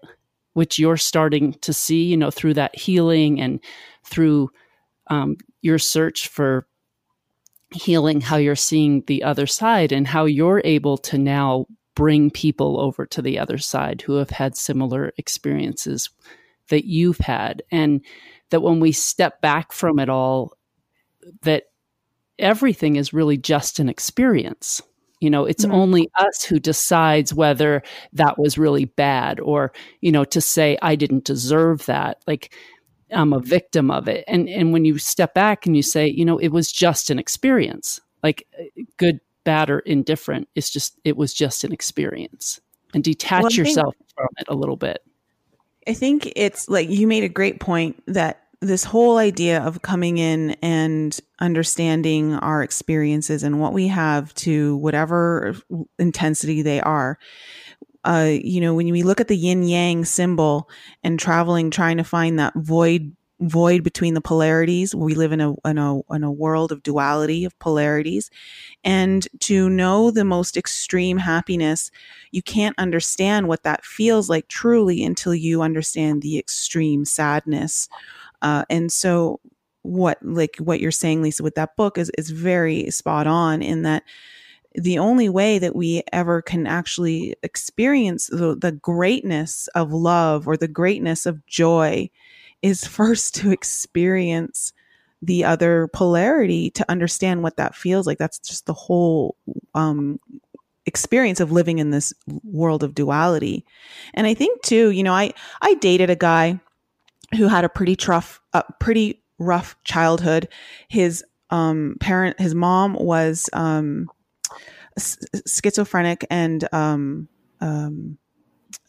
[0.54, 3.60] which you're starting to see you know through that healing and
[4.04, 4.50] through
[5.12, 6.66] um, your search for
[7.74, 12.80] healing how you're seeing the other side and how you're able to now bring people
[12.80, 16.10] over to the other side who have had similar experiences
[16.70, 17.62] that you've had.
[17.72, 18.02] And
[18.50, 20.54] that when we step back from it all
[21.44, 21.66] that
[22.40, 24.82] everything is really just an experience.
[25.22, 25.74] You know it's Mhm.
[25.74, 30.96] only us who decides whether that was really bad or you know to say i
[30.96, 32.22] didn't deserve that.
[32.28, 32.54] Like
[33.12, 36.26] i'm a victim of it and and when you step back and you say you
[36.26, 38.64] know it was just an experience like uh,
[38.98, 42.60] good bad or indifferent it's just it was just an experience
[42.94, 45.02] and detach Well, I think- yourself from it a little bit
[45.88, 50.20] I think it's like you made a great point that this whole idea of coming
[50.20, 55.56] in and understanding our experiences and what we have to whatever
[55.98, 57.18] intensity they are.
[58.04, 60.70] Uh, you know, when we look at the yin yang symbol
[61.04, 65.54] and traveling, trying to find that void void between the polarities, we live in a
[65.66, 68.30] in a in a world of duality of polarities,
[68.84, 71.92] and to know the most extreme happiness
[72.32, 77.90] you can't understand what that feels like truly until you understand the extreme sadness.
[78.42, 79.40] Uh, and so,
[79.84, 83.82] what like what you're saying, Lisa, with that book is is very spot on in
[83.84, 84.04] that
[84.76, 90.56] the only way that we ever can actually experience the, the greatness of love or
[90.56, 92.10] the greatness of joy
[92.62, 94.74] is first to experience
[95.22, 98.18] the other polarity to understand what that feels like.
[98.18, 99.36] That's just the whole
[99.76, 100.20] um,
[100.86, 103.66] experience of living in this world of duality.
[104.14, 106.60] And I think too, you know, I I dated a guy
[107.38, 110.48] who had a pretty rough, a pretty rough childhood.
[110.88, 114.10] His um, parent, his mom was um,
[114.98, 117.28] schizophrenic and um,
[117.60, 118.18] um,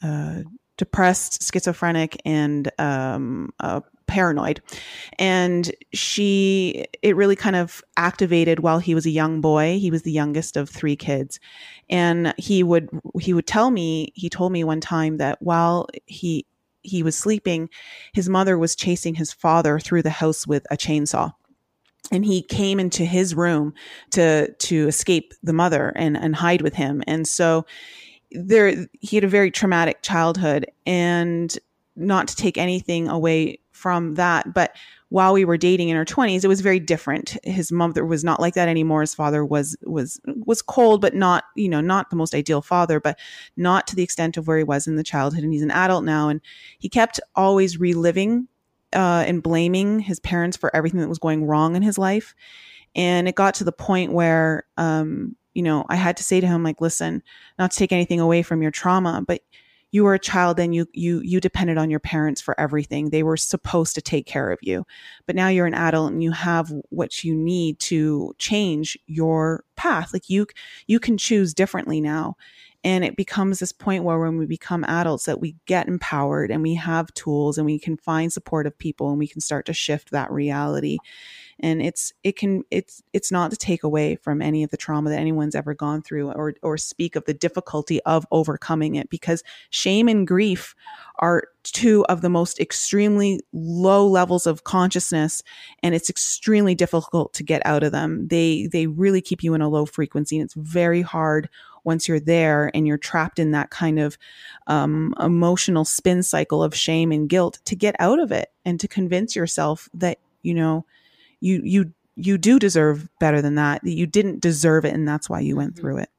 [0.03, 0.43] uh,
[0.77, 4.61] depressed, schizophrenic, and um, uh, paranoid.
[5.19, 9.79] And she, it really kind of activated while he was a young boy.
[9.79, 11.41] He was the youngest of three kids,
[11.89, 12.89] and he would
[13.21, 14.13] he would tell me.
[14.15, 16.47] He told me one time that while he
[16.83, 17.69] he was sleeping,
[18.13, 21.33] his mother was chasing his father through the house with a chainsaw
[22.11, 23.75] and he came into his room
[24.11, 27.03] to to escape the mother and and hide with him.
[27.07, 27.65] And so
[28.33, 31.57] there he had a very traumatic childhood and
[31.95, 34.75] not to take anything away from that but
[35.11, 37.37] while we were dating in our 20s it was very different.
[37.45, 39.03] His mother was not like that anymore.
[39.03, 42.99] His father was was was cold but not you know not the most ideal father
[42.99, 43.19] but
[43.57, 45.45] not to the extent of where he was in the childhood.
[45.45, 46.41] And he's an adult now and
[46.79, 48.49] he kept always reliving
[48.93, 52.35] uh, and blaming his parents for everything that was going wrong in his life.
[52.95, 56.47] And it got to the point where, um, you know, I had to say to
[56.47, 57.23] him, like, listen,
[57.59, 59.43] not to take anything away from your trauma, but
[59.93, 63.11] you were a child and you you you depended on your parents for everything.
[63.11, 64.87] They were supposed to take care of you.
[65.27, 70.13] But now you're an adult and you have what you need to change your path.
[70.15, 70.47] Like you
[70.87, 72.37] you can choose differently now.
[72.85, 76.63] And it becomes this point where when we become adults that we get empowered and
[76.63, 80.11] we have tools and we can find supportive people and we can start to shift
[80.11, 80.99] that reality.
[81.61, 85.11] And it's it can it's it's not to take away from any of the trauma
[85.11, 89.45] that anyone's ever gone through or or speak of the difficulty of overcoming it because
[89.71, 90.75] shame and grief
[91.21, 95.45] are two of the most extremely low levels of consciousness
[95.85, 98.27] and it's extremely difficult to get out of them.
[98.27, 101.49] They they really keep you in a low frequency and it's very hard
[101.85, 104.17] once you're there and you're trapped in that kind of
[104.67, 108.89] um, emotional spin cycle of shame and guilt to get out of it and to
[108.89, 110.85] convince yourself that you know
[111.41, 113.83] you you you do deserve better than that.
[113.83, 115.81] That you didn't deserve it, and that's why you went mm-hmm.
[115.81, 116.11] through it.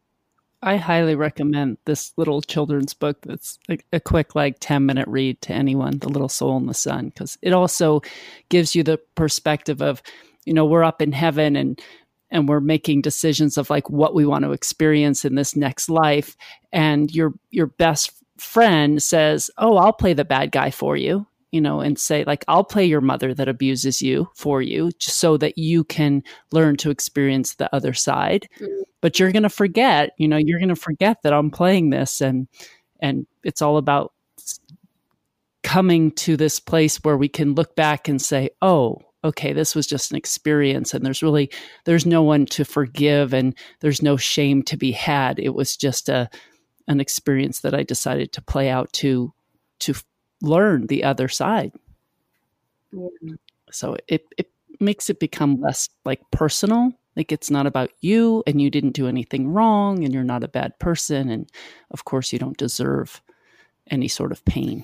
[0.63, 5.41] I highly recommend this little children's book that's a, a, quick, like 10 minute read
[5.41, 8.01] to anyone, The Little Soul and the Sun, because it also
[8.47, 10.01] gives you the perspective of,
[10.45, 11.81] you know, we're up in heaven and
[12.33, 16.35] and we're making decisions of like what we want to experience in this next life.
[16.73, 21.61] And your your best friend says, Oh, I'll play the bad guy for you you
[21.61, 25.37] know, and say, like, I'll play your mother that abuses you for you just so
[25.37, 28.49] that you can learn to experience the other side.
[28.59, 28.81] Mm-hmm.
[29.01, 32.21] But you're going to forget, you know, you're going to forget that I'm playing this
[32.21, 32.47] and,
[32.99, 34.13] and it's all about
[35.61, 39.87] coming to this place where we can look back and say, oh, okay, this was
[39.87, 41.49] just an experience and there's really,
[41.85, 45.39] there's no one to forgive and there's no shame to be had.
[45.39, 46.29] It was just a,
[46.87, 49.33] an experience that I decided to play out to,
[49.79, 49.93] to
[50.41, 51.71] learn the other side.
[52.91, 53.07] Yeah.
[53.71, 56.91] So it, it makes it become less like personal.
[57.15, 60.47] Like it's not about you and you didn't do anything wrong and you're not a
[60.47, 61.29] bad person.
[61.29, 61.49] And
[61.91, 63.21] of course, you don't deserve
[63.89, 64.83] any sort of pain.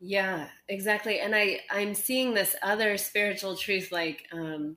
[0.00, 1.20] Yeah, exactly.
[1.20, 4.76] And I, I'm seeing this other spiritual truth like um,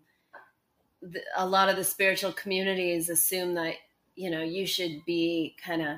[1.36, 3.76] a lot of the spiritual communities assume that,
[4.16, 5.98] you know, you should be kind of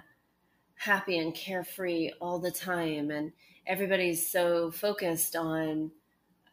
[0.76, 3.32] happy and carefree all the time and
[3.68, 5.92] everybody's so focused on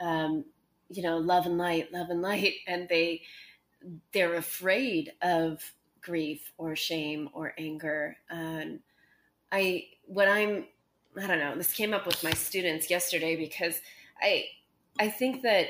[0.00, 0.44] um,
[0.90, 3.22] you know love and light love and light and they
[4.12, 5.62] they're afraid of
[6.02, 8.80] grief or shame or anger and
[9.52, 10.64] i what i'm
[11.18, 13.80] i don't know this came up with my students yesterday because
[14.22, 14.44] i
[14.98, 15.66] i think that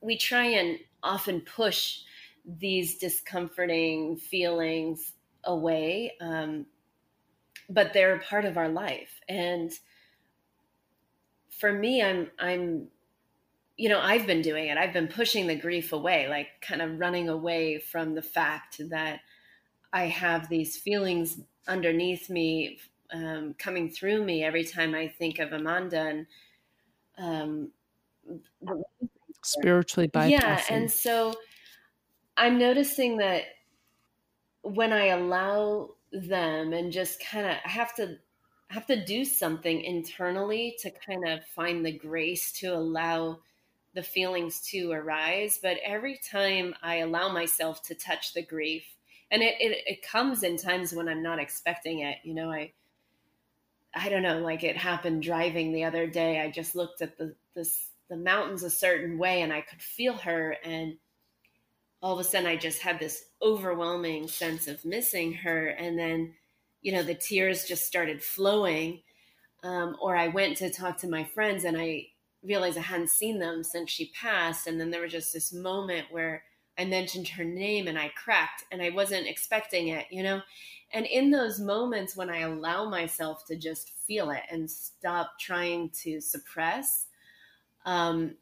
[0.00, 2.00] we try and often push
[2.44, 5.12] these discomforting feelings
[5.44, 6.66] away um,
[7.70, 9.20] but they're a part of our life.
[9.28, 9.72] And
[11.50, 12.88] for me i'm i'm
[13.76, 14.78] you know i've been doing it.
[14.78, 19.20] I've been pushing the grief away like kind of running away from the fact that
[19.92, 21.38] i have these feelings
[21.68, 22.78] underneath me
[23.12, 26.26] um, coming through me every time i think of amanda and
[27.18, 27.70] um,
[29.42, 30.30] spiritually bypassing.
[30.30, 31.32] yeah and so
[32.36, 33.42] i'm noticing that
[34.62, 38.16] when i allow them and just kind of have to
[38.68, 43.38] have to do something internally to kind of find the grace to allow
[43.94, 48.84] the feelings to arise but every time i allow myself to touch the grief
[49.32, 52.70] and it, it, it comes in times when i'm not expecting it you know i
[53.94, 57.34] i don't know like it happened driving the other day i just looked at the
[57.54, 60.96] this the mountains a certain way and i could feel her and
[62.02, 65.68] all of a sudden I just had this overwhelming sense of missing her.
[65.68, 66.34] And then,
[66.82, 69.02] you know, the tears just started flowing.
[69.62, 72.06] Um, or I went to talk to my friends and I
[72.42, 74.66] realized I hadn't seen them since she passed.
[74.66, 76.42] And then there was just this moment where
[76.78, 80.40] I mentioned her name and I cracked and I wasn't expecting it, you know?
[80.92, 85.90] And in those moments when I allow myself to just feel it and stop trying
[86.02, 87.06] to suppress,
[87.84, 88.36] um,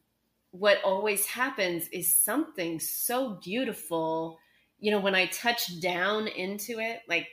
[0.51, 4.38] what always happens is something so beautiful.
[4.80, 7.28] You know, when I touch down into it, like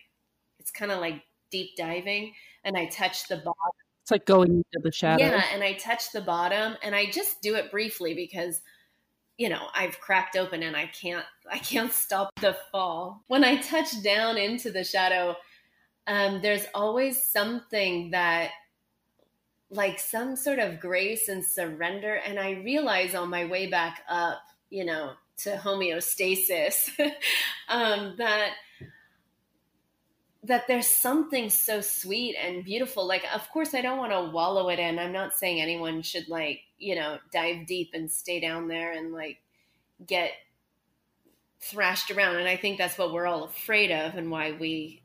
[0.59, 3.71] it's kind of like deep diving, and I touch the bottom.
[4.03, 5.23] It's like going into the shadow.
[5.23, 8.61] Yeah, and I touch the bottom, and I just do it briefly because
[9.37, 13.23] you know I've cracked open and I can't I can't stop the fall.
[13.27, 15.35] When I touch down into the shadow,
[16.07, 18.51] um, there's always something that
[19.69, 22.15] like some sort of grace and surrender.
[22.15, 26.89] And I realize on my way back up, you know, to homeostasis,
[27.69, 28.51] um, that
[30.45, 33.07] that there's something so sweet and beautiful.
[33.07, 34.99] Like, of course, I don't want to wallow it in.
[34.99, 39.11] I'm not saying anyone should like, you know, dive deep and stay down there and
[39.11, 39.39] like
[40.05, 40.31] get
[41.61, 42.35] thrashed around.
[42.35, 45.01] And I think that's what we're all afraid of and why we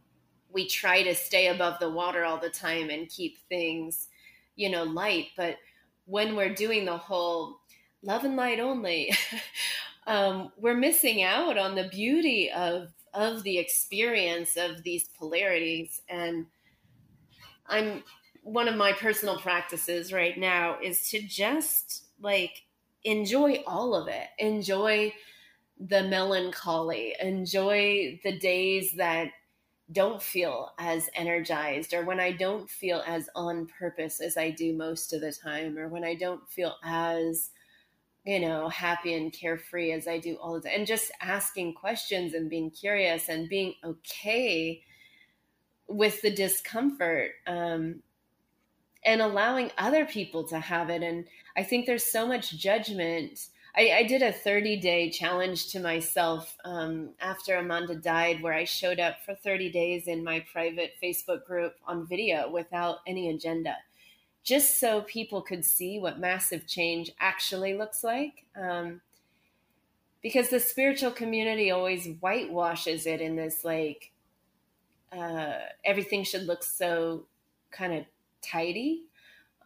[0.53, 4.09] we try to stay above the water all the time and keep things,
[4.57, 5.28] you know, light.
[5.36, 5.57] But
[6.07, 7.61] when we're doing the whole
[8.03, 9.14] love and light only,
[10.09, 16.02] um, we're missing out on the beauty of of the experience of these polarities.
[16.08, 16.46] And
[17.66, 18.04] I'm
[18.42, 22.62] one of my personal practices right now is to just like
[23.04, 24.28] enjoy all of it.
[24.38, 25.12] Enjoy
[25.78, 29.30] the melancholy, enjoy the days that
[29.92, 34.72] don't feel as energized or when I don't feel as on purpose as I do
[34.76, 37.50] most of the time or when I don't feel as
[38.31, 42.33] you know happy and carefree as I do all the time and just asking questions
[42.33, 44.83] and being curious and being okay
[45.89, 48.03] with the discomfort um,
[49.05, 51.24] and allowing other people to have it and
[51.57, 53.49] I think there's so much judgment.
[53.76, 58.64] I, I did a 30 day challenge to myself um, after Amanda died, where I
[58.64, 63.76] showed up for 30 days in my private Facebook group on video without any agenda,
[64.43, 68.47] just so people could see what massive change actually looks like.
[68.61, 69.01] Um,
[70.22, 74.12] because the spiritual community always whitewashes it in this like
[75.12, 77.24] uh, everything should look so
[77.70, 78.05] kind of
[78.43, 79.05] tidy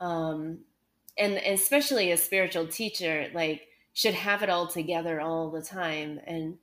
[0.01, 0.59] um,
[1.19, 6.21] and, and especially a spiritual teacher like should have it all together all the time
[6.27, 6.57] and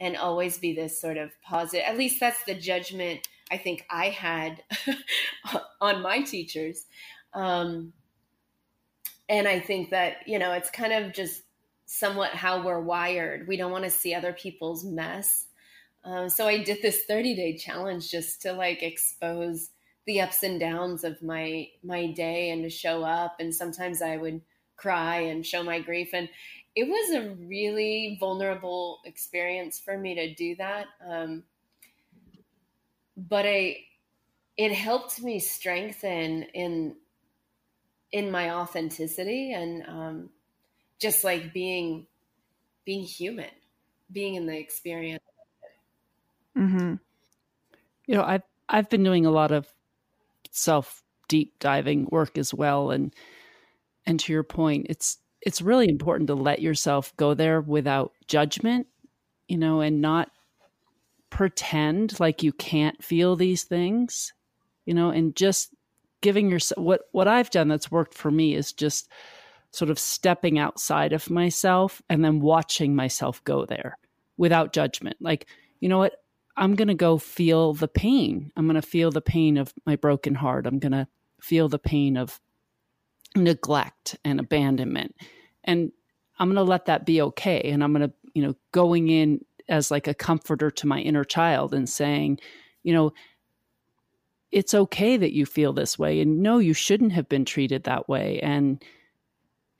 [0.00, 4.06] and always be this sort of positive at least that's the judgment i think i
[4.06, 4.62] had
[5.80, 6.86] on my teachers
[7.34, 7.92] um,
[9.28, 11.42] and i think that you know it's kind of just
[11.86, 13.46] somewhat how we're wired.
[13.46, 15.46] We don't want to see other people's mess.
[16.04, 19.70] Um, so i did this 30 day challenge just to like expose
[20.06, 23.36] the ups and downs of my my day and to show up.
[23.40, 24.42] And sometimes i would
[24.76, 26.10] cry and show my grief.
[26.12, 26.28] And
[26.74, 30.86] it was a really vulnerable experience for me to do that.
[31.08, 31.44] Um,
[33.16, 33.76] but I,
[34.56, 36.96] it helped me strengthen in
[38.14, 40.30] in my authenticity and um,
[41.00, 42.06] just like being
[42.84, 43.50] being human,
[44.12, 45.24] being in the experience.
[46.56, 46.94] Mm-hmm.
[48.06, 49.66] You know, I've I've been doing a lot of
[50.52, 53.12] self deep diving work as well, and
[54.06, 58.86] and to your point, it's it's really important to let yourself go there without judgment,
[59.48, 60.30] you know, and not
[61.30, 64.32] pretend like you can't feel these things,
[64.86, 65.74] you know, and just
[66.24, 69.10] giving yourself what what I've done that's worked for me is just
[69.72, 73.98] sort of stepping outside of myself and then watching myself go there
[74.38, 75.16] without judgment.
[75.20, 75.46] Like,
[75.80, 76.14] you know what?
[76.56, 78.50] I'm going to go feel the pain.
[78.56, 80.66] I'm going to feel the pain of my broken heart.
[80.66, 81.06] I'm going to
[81.42, 82.40] feel the pain of
[83.36, 85.14] neglect and abandonment
[85.64, 85.90] and
[86.38, 89.40] i'm going to let that be okay and i'm going to you know going in
[89.68, 92.38] as like a comforter to my inner child and saying
[92.84, 93.12] you know
[94.54, 98.08] it's okay that you feel this way and no you shouldn't have been treated that
[98.08, 98.82] way and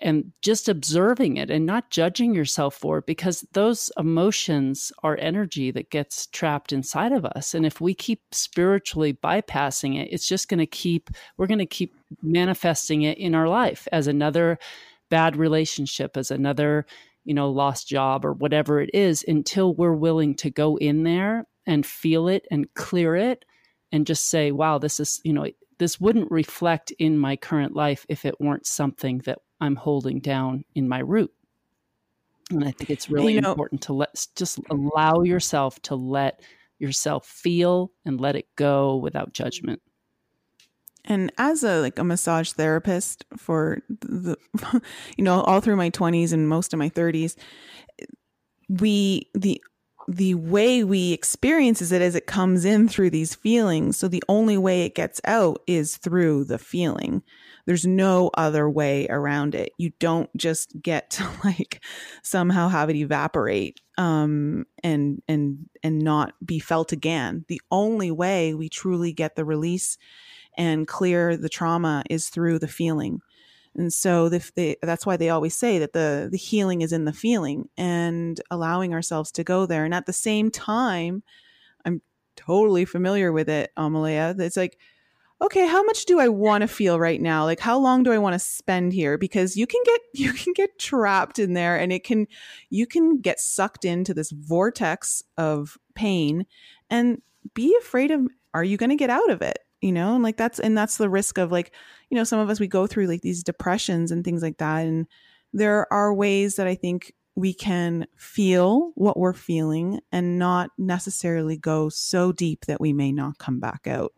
[0.01, 5.71] and just observing it and not judging yourself for it because those emotions are energy
[5.71, 10.49] that gets trapped inside of us and if we keep spiritually bypassing it it's just
[10.49, 14.59] going to keep we're going to keep manifesting it in our life as another
[15.09, 16.85] bad relationship as another
[17.25, 21.47] you know lost job or whatever it is until we're willing to go in there
[21.65, 23.45] and feel it and clear it
[23.95, 25.47] and just say wow this is you know
[25.79, 30.65] this wouldn't reflect in my current life if it weren't something that I'm holding down
[30.75, 31.33] in my root.
[32.51, 36.43] And I think it's really you know, important to let just allow yourself to let
[36.79, 39.81] yourself feel and let it go without judgment.
[41.07, 44.37] And as a like a massage therapist for the
[45.17, 47.37] you know all through my 20s and most of my 30s
[48.71, 49.63] we the
[50.09, 53.97] the way we experiences it as it comes in through these feelings.
[53.97, 57.23] So the only way it gets out is through the feeling.
[57.67, 59.73] There's no other way around it.
[59.79, 61.83] You don't just get to like
[62.23, 67.45] somehow have it evaporate um and and and not be felt again.
[67.49, 69.97] The only way we truly get the release
[70.57, 73.21] and clear the trauma is through the feeling.
[73.77, 77.05] And so the, the, that's why they always say that the, the healing is in
[77.05, 79.85] the feeling and allowing ourselves to go there.
[79.85, 81.23] And at the same time,
[81.85, 82.01] I'm
[82.37, 84.35] totally familiar with it, Amelia.
[84.39, 84.79] It's like,
[85.43, 87.45] okay, how much do I want to feel right now?
[87.45, 89.19] Like how long do I want to spend here?
[89.19, 92.27] Because you can get you can get trapped in there and it can
[92.71, 96.47] you can get sucked into this vortex of pain
[96.91, 97.21] and
[97.55, 99.59] be afraid of are you going to get out of it?
[99.85, 101.75] You know, and like that's and that's the risk of like,
[102.09, 104.87] you know, some of us we go through like these depressions and things like that
[104.87, 105.07] and
[105.53, 111.57] there are ways that I think we can feel what we're feeling and not necessarily
[111.57, 114.13] go so deep that we may not come back out.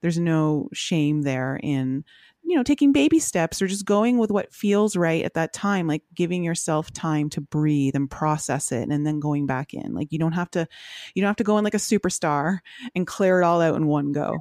[0.00, 2.04] There's no shame there in,
[2.42, 5.86] you know, taking baby steps or just going with what feels right at that time,
[5.86, 9.94] like giving yourself time to breathe and process it and then going back in.
[9.94, 10.66] Like you don't have to,
[11.14, 12.58] you don't have to go in like a superstar
[12.94, 14.38] and clear it all out in one go.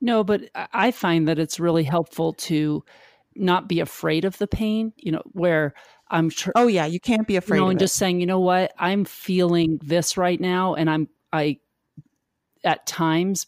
[0.00, 2.84] No, but I find that it's really helpful to
[3.34, 5.74] not be afraid of the pain, you know, where
[6.10, 6.52] I'm sure.
[6.56, 7.58] Oh yeah, you can't be afraid.
[7.58, 11.08] You know, and just saying, you know what, I'm feeling this right now, and I'm
[11.32, 11.58] I
[12.64, 13.46] at times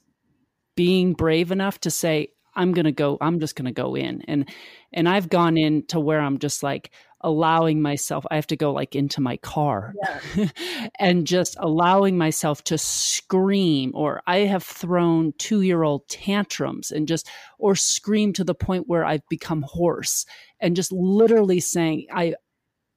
[0.77, 3.17] being brave enough to say I'm gonna go.
[3.21, 4.49] I'm just gonna go in, and
[4.93, 6.91] and I've gone in to where I'm just like
[7.21, 8.25] allowing myself.
[8.31, 10.49] I have to go like into my car, yeah.
[10.99, 13.93] and just allowing myself to scream.
[13.95, 18.89] Or I have thrown two year old tantrums and just or scream to the point
[18.89, 20.27] where I've become hoarse
[20.61, 22.35] and just literally saying I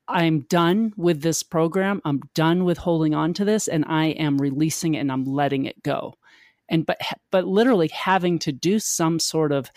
[0.07, 2.01] I'm done with this program.
[2.03, 5.65] I'm done with holding on to this and I am releasing it and I'm letting
[5.65, 6.15] it go.
[6.69, 6.97] And but
[7.31, 9.71] but literally having to do some sort of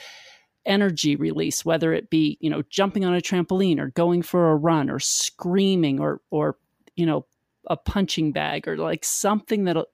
[0.67, 4.57] energy release whether it be, you know, jumping on a trampoline or going for a
[4.57, 6.57] run or screaming or or
[6.97, 7.27] you know,
[7.69, 9.85] a punching bag or like something that uh,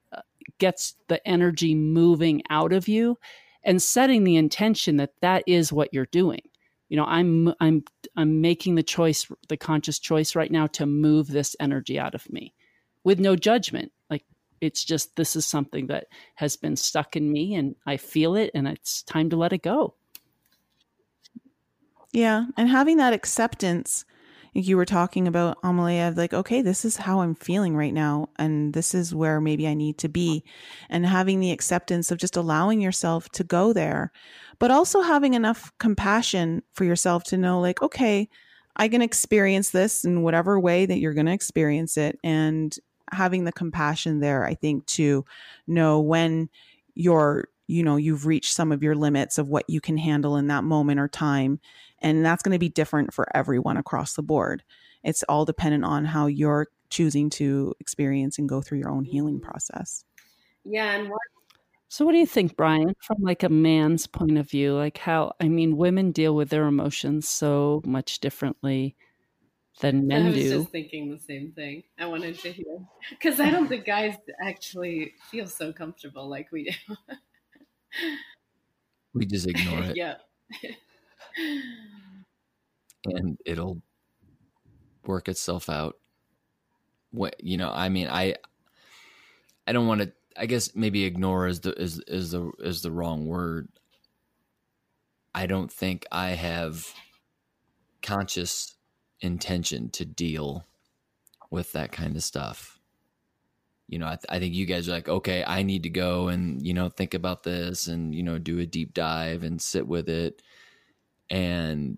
[0.59, 3.19] gets the energy moving out of you
[3.65, 6.43] and setting the intention that that is what you're doing.
[6.89, 7.85] You know i'm i'm
[8.17, 12.31] i'm making the choice the conscious choice right now to move this energy out of
[12.31, 12.53] me
[13.03, 13.93] with no judgment.
[14.11, 14.25] Like
[14.63, 16.07] it's just this is something that
[16.37, 19.63] has been stuck in me and i feel it and it's time to let it
[19.63, 19.95] go
[22.13, 24.05] yeah and having that acceptance
[24.55, 28.29] you were talking about Amelia, like, okay, this is how I'm feeling right now.
[28.37, 30.45] And this is where maybe I need to be.
[30.91, 34.13] And having the acceptance of just allowing yourself to go there,
[34.59, 38.29] but also having enough compassion for yourself to know, like, okay,
[38.77, 42.19] I can experience this in whatever way that you're going to experience it.
[42.23, 42.77] And
[43.11, 45.25] having the compassion there, I think, to
[45.67, 46.51] know when
[46.95, 50.49] you're you know you've reached some of your limits of what you can handle in
[50.49, 51.59] that moment or time
[52.03, 54.63] and that's going to be different for everyone across the board.
[55.03, 59.37] It's all dependent on how you're choosing to experience and go through your own healing
[59.37, 59.51] mm-hmm.
[59.51, 60.05] process.
[60.65, 60.93] Yeah.
[60.93, 61.21] And what
[61.89, 64.75] so what do you think, Brian, from like a man's point of view?
[64.75, 68.97] Like how I mean women deal with their emotions so much differently
[69.81, 70.29] than men do.
[70.29, 70.59] I was do.
[70.61, 71.83] just thinking the same thing.
[71.99, 72.79] I wanted to hear
[73.11, 76.97] because I don't think guys actually feel so comfortable like we do.
[79.13, 79.97] we just ignore it.
[79.97, 80.15] yeah
[83.05, 83.83] and it'll
[85.07, 85.97] work itself out.
[87.11, 88.37] What you know, I mean, I
[89.67, 90.13] I don't want to.
[90.37, 93.69] I guess maybe ignore is the is is the is the wrong word.
[95.35, 96.87] I don't think I have
[98.03, 98.75] conscious
[99.21, 100.65] intention to deal
[101.51, 102.79] with that kind of stuff.
[103.89, 106.29] You know, I, th- I think you guys are like, okay, I need to go
[106.29, 109.87] and you know think about this and you know do a deep dive and sit
[109.87, 110.41] with it
[111.33, 111.97] and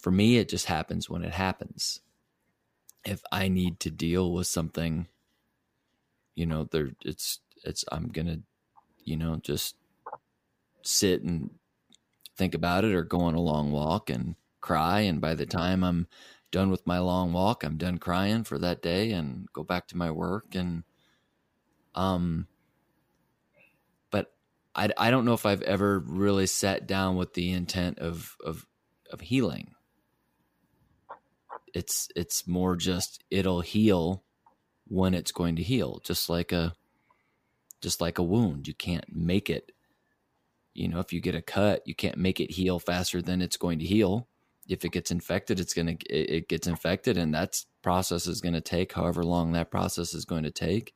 [0.00, 2.00] for me, it just happens when it happens.
[3.04, 5.06] If I need to deal with something,
[6.34, 8.40] you know, there it's it's I'm gonna,
[9.04, 9.76] you know, just
[10.82, 11.50] sit and
[12.36, 15.00] think about it or go on a long walk and cry.
[15.00, 16.08] And by the time I'm
[16.50, 19.96] done with my long walk, I'm done crying for that day and go back to
[19.96, 20.56] my work.
[20.56, 20.82] And
[21.94, 22.48] um
[24.74, 28.66] I, I don't know if I've ever really sat down with the intent of of
[29.10, 29.74] of healing.
[31.74, 34.24] It's it's more just it'll heal
[34.86, 36.74] when it's going to heal, just like a
[37.80, 38.68] just like a wound.
[38.68, 39.72] You can't make it.
[40.74, 43.56] You know, if you get a cut, you can't make it heal faster than it's
[43.56, 44.28] going to heal.
[44.68, 48.54] If it gets infected, it's gonna it, it gets infected, and that process is going
[48.54, 50.94] to take however long that process is going to take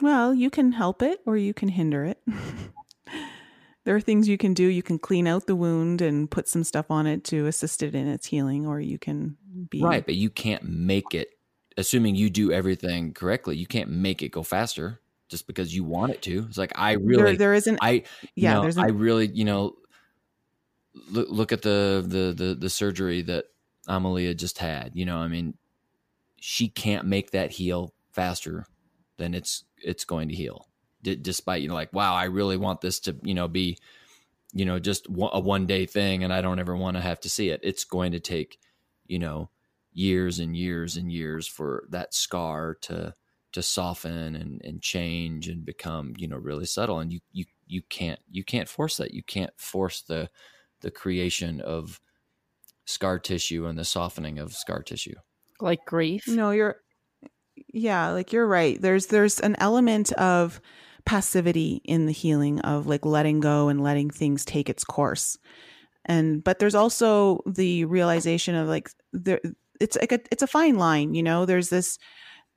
[0.00, 2.18] well, you can help it or you can hinder it.
[3.84, 4.64] there are things you can do.
[4.64, 7.94] You can clean out the wound and put some stuff on it to assist it
[7.94, 9.36] in its healing, or you can
[9.68, 9.82] be.
[9.82, 11.30] Right, but you can't make it,
[11.76, 16.12] assuming you do everything correctly, you can't make it go faster just because you want
[16.12, 16.46] it to.
[16.48, 17.22] It's like, I really.
[17.22, 17.78] There, there isn't.
[17.80, 18.02] I,
[18.34, 19.76] yeah, know, there's an, I really, you know,
[21.10, 23.46] look, look at the, the, the, the surgery that
[23.86, 24.92] Amelia just had.
[24.94, 25.54] You know, I mean,
[26.38, 28.66] she can't make that heal faster
[29.16, 30.66] than it's it's going to heal.
[31.02, 33.78] D- despite you know, like, wow, I really want this to you know be,
[34.52, 37.30] you know, just a one day thing, and I don't ever want to have to
[37.30, 37.60] see it.
[37.62, 38.58] It's going to take,
[39.06, 39.50] you know,
[39.92, 43.14] years and years and years for that scar to
[43.52, 47.82] to soften and, and change and become you know really subtle and you you you
[47.82, 50.30] can't you can't force that you can't force the
[50.80, 52.00] the creation of
[52.84, 55.14] scar tissue and the softening of scar tissue
[55.60, 56.76] like grief no you're
[57.72, 60.60] yeah like you're right there's there's an element of
[61.04, 65.38] passivity in the healing of like letting go and letting things take its course
[66.04, 69.40] and but there's also the realization of like there
[69.80, 71.98] it's like a it's a fine line you know there's this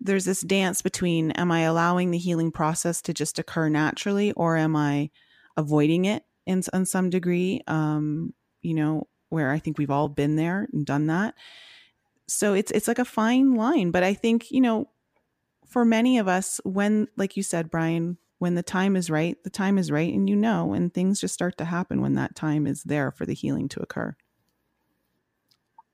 [0.04, 4.58] there's this dance between am I allowing the healing process to just occur naturally or
[4.58, 5.10] am I
[5.56, 7.62] avoiding it in, in some degree?
[7.68, 11.36] Um, you know, where I think we've all been there and done that.
[12.28, 14.90] So it's it's like a fine line, but I think, you know,
[15.74, 19.50] for many of us when like you said Brian, when the time is right, the
[19.50, 22.68] time is right and you know and things just start to happen when that time
[22.68, 24.16] is there for the healing to occur.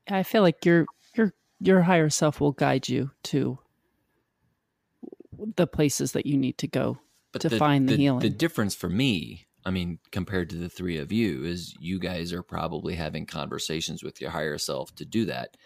[0.06, 0.84] I feel like your
[1.16, 3.58] your your higher self will guide you to
[5.56, 6.98] the places that you need to go
[7.32, 8.20] but to the, find the, the healing.
[8.20, 12.34] The difference for me, I mean, compared to the three of you, is you guys
[12.34, 15.56] are probably having conversations with your higher self to do that,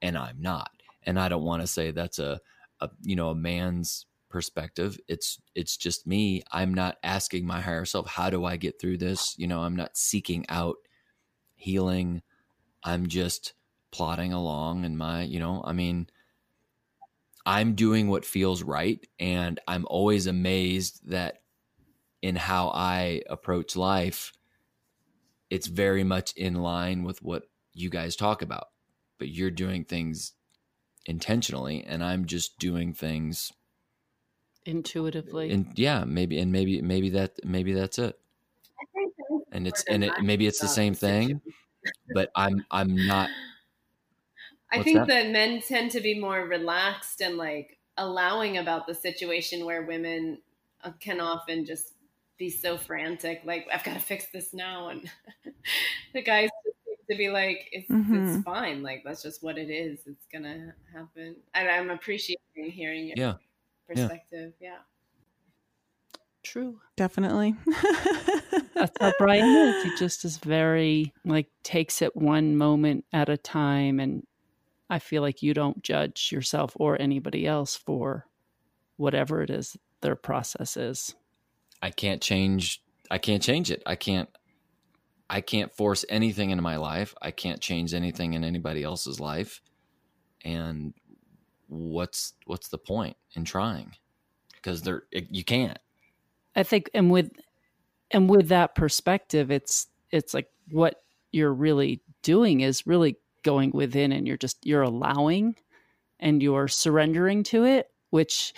[0.00, 0.70] and I'm not.
[1.02, 2.40] And I don't want to say that's a,
[2.80, 4.98] a you know a man's perspective.
[5.08, 6.42] It's it's just me.
[6.50, 9.34] I'm not asking my higher self, how do I get through this?
[9.38, 10.76] You know, I'm not seeking out
[11.56, 12.22] healing.
[12.82, 13.52] I'm just
[13.90, 16.06] plodding along and my, you know, I mean,
[17.44, 19.04] I'm doing what feels right.
[19.18, 21.42] And I'm always amazed that
[22.22, 24.32] in how I approach life,
[25.50, 28.68] it's very much in line with what you guys talk about.
[29.18, 30.32] But you're doing things
[31.06, 33.52] intentionally, and I'm just doing things
[34.64, 35.50] intuitively.
[35.50, 38.18] And yeah, maybe, and maybe, maybe that, maybe that's it.
[39.52, 41.40] And it's, and it, maybe it's the same thing,
[42.14, 43.30] but I'm, I'm not
[44.72, 45.08] I think that?
[45.08, 50.38] that men tend to be more relaxed and like allowing about the situation where women
[50.84, 51.94] uh, can often just
[52.38, 55.10] be so frantic, like I've got to fix this now, and
[56.14, 56.48] the guys
[57.10, 58.36] to be like, it's, mm-hmm.
[58.36, 60.00] it's fine, like that's just what it is.
[60.06, 61.36] It's gonna happen.
[61.54, 63.34] And I'm appreciating hearing your yeah.
[63.88, 64.52] perspective.
[64.60, 64.68] Yeah.
[64.70, 64.78] yeah.
[66.42, 66.80] True.
[66.96, 67.54] Definitely.
[68.74, 69.84] That's how Brian is.
[69.84, 74.26] He just is very like takes it one moment at a time and
[74.88, 78.26] I feel like you don't judge yourself or anybody else for
[78.96, 81.14] whatever it is their process is.
[81.82, 83.82] I can't change I can't change it.
[83.86, 84.28] I can't
[85.30, 87.14] I can't force anything into my life.
[87.22, 89.62] I can't change anything in anybody else's life.
[90.44, 90.92] And
[91.68, 93.92] what's what's the point in trying?
[94.54, 95.78] Because there you can't.
[96.56, 97.30] I think and with
[98.10, 100.96] and with that perspective it's it's like what
[101.30, 105.54] you're really doing is really going within and you're just you're allowing
[106.18, 108.52] and you're surrendering to it which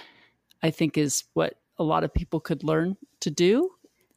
[0.63, 3.71] i think is what a lot of people could learn to do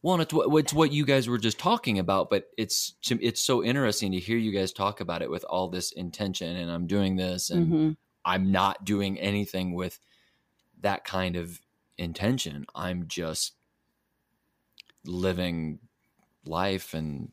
[0.05, 3.63] well, it's what, it's what you guys were just talking about, but it's it's so
[3.63, 6.57] interesting to hear you guys talk about it with all this intention.
[6.57, 7.91] And I'm doing this, and mm-hmm.
[8.23, 9.99] I'm not doing anything with
[10.81, 11.59] that kind of
[11.97, 12.67] intention.
[12.75, 13.53] I'm just
[15.07, 15.79] living
[16.45, 17.31] life, and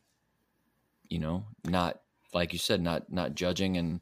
[1.07, 1.99] you know, not
[2.33, 4.01] like you said, not not judging, and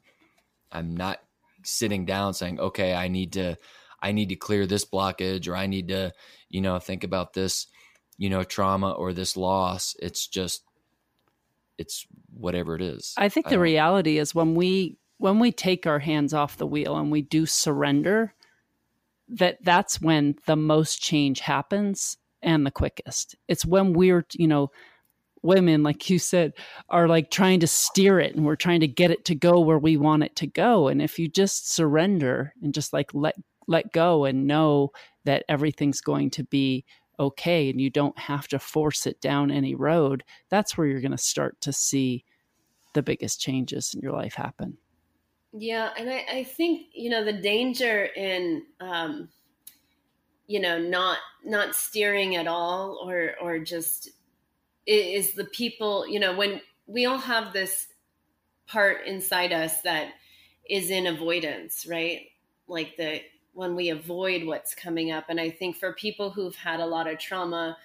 [0.72, 1.20] I'm not
[1.62, 3.58] sitting down saying, okay, I need to
[4.00, 6.14] I need to clear this blockage, or I need to
[6.48, 7.66] you know think about this
[8.18, 9.96] you know trauma or this loss.
[10.00, 10.64] It's just
[11.78, 13.14] it's whatever it is.
[13.16, 16.56] I think I the um, reality is when we when we take our hands off
[16.56, 18.34] the wheel and we do surrender
[19.28, 23.36] that that's when the most change happens and the quickest.
[23.48, 24.70] It's when we're, you know,
[25.42, 26.52] women, like you said,
[26.88, 29.78] are like trying to steer it and we're trying to get it to go where
[29.78, 30.88] we want it to go.
[30.88, 33.36] And if you just surrender and just like let
[33.68, 34.90] let go and know
[35.24, 36.84] that everything's going to be
[37.18, 41.12] okay and you don't have to force it down any road, that's where you're going
[41.12, 42.24] to start to see
[42.94, 44.76] the biggest changes in your life happen.
[45.52, 49.28] Yeah, and I, I think you know the danger in um,
[50.46, 54.10] you know not not steering at all or or just
[54.86, 57.86] is the people, you know, when we all have this
[58.66, 60.12] part inside us that
[60.68, 62.26] is in avoidance, right?
[62.66, 63.20] Like the
[63.52, 65.26] when we avoid what's coming up.
[65.28, 67.76] And I think for people who've had a lot of trauma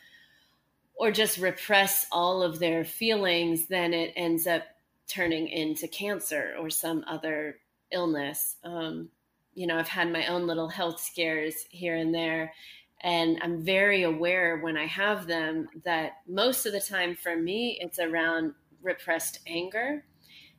[0.95, 4.63] or just repress all of their feelings, then it ends up
[5.07, 7.59] turning into cancer or some other
[7.91, 8.55] illness.
[8.63, 9.09] Um,
[9.53, 12.53] you know, I've had my own little health scares here and there.
[13.01, 17.78] And I'm very aware when I have them that most of the time for me,
[17.80, 20.03] it's around repressed anger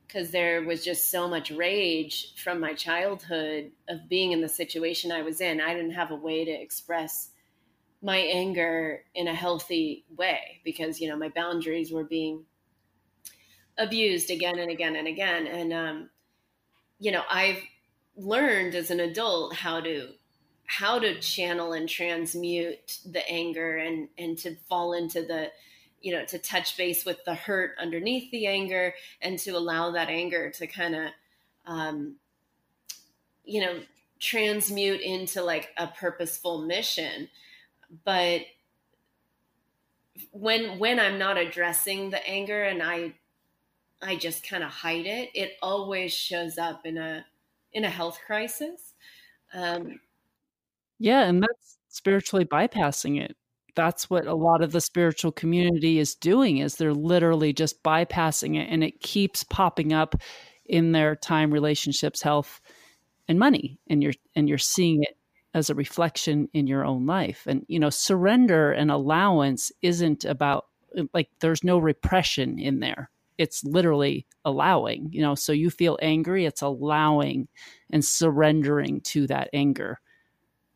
[0.09, 5.11] because there was just so much rage from my childhood of being in the situation
[5.11, 5.61] I was in.
[5.61, 7.29] I didn't have a way to express
[8.01, 12.45] my anger in a healthy way because, you know, my boundaries were being
[13.77, 15.45] abused again and again and again.
[15.45, 16.09] And, um,
[16.99, 17.61] you know, I've
[18.17, 20.09] learned as an adult how to
[20.65, 25.51] how to channel and transmute the anger and and to fall into the
[26.01, 30.09] you know to touch base with the hurt underneath the anger and to allow that
[30.09, 31.09] anger to kind of
[31.65, 32.15] um,
[33.43, 33.79] you know
[34.19, 37.29] transmute into like a purposeful mission
[38.03, 38.41] but
[40.31, 43.13] when when i'm not addressing the anger and i
[44.01, 47.25] i just kind of hide it it always shows up in a
[47.71, 48.93] in a health crisis
[49.53, 49.99] um,
[50.99, 53.35] yeah, and that's spiritually bypassing it.
[53.79, 58.57] That's what a lot of the spiritual community is doing is they're literally just bypassing
[58.57, 60.15] it and it keeps popping up
[60.65, 62.59] in their time relationships, health
[63.29, 65.15] and money and you're and you're seeing it
[65.53, 67.43] as a reflection in your own life.
[67.47, 70.65] And you know, surrender and allowance isn't about
[71.13, 73.09] like there's no repression in there.
[73.37, 77.47] It's literally allowing, you know, so you feel angry, it's allowing
[77.89, 80.01] and surrendering to that anger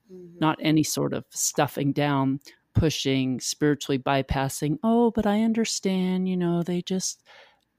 [0.10, 0.38] mm-hmm.
[0.39, 2.39] not any sort of stuffing down,
[2.74, 4.78] pushing, spiritually bypassing.
[4.84, 7.24] Oh, but I understand, you know, they just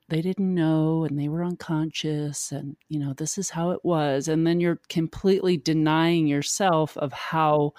[0.08, 4.28] they didn't know and they were unconscious and you know this is how it was
[4.28, 7.72] and then you're completely denying yourself of how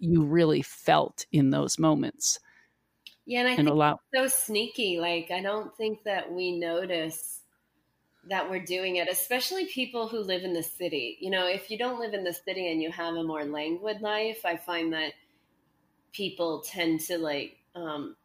[0.00, 2.40] you really felt in those moments
[3.26, 7.38] yeah and i and think allow- so sneaky like i don't think that we notice
[8.28, 11.16] that we're doing it, especially people who live in the city.
[11.20, 14.00] You know, if you don't live in the city and you have a more languid
[14.00, 15.12] life, I find that
[16.12, 18.16] people tend to like um,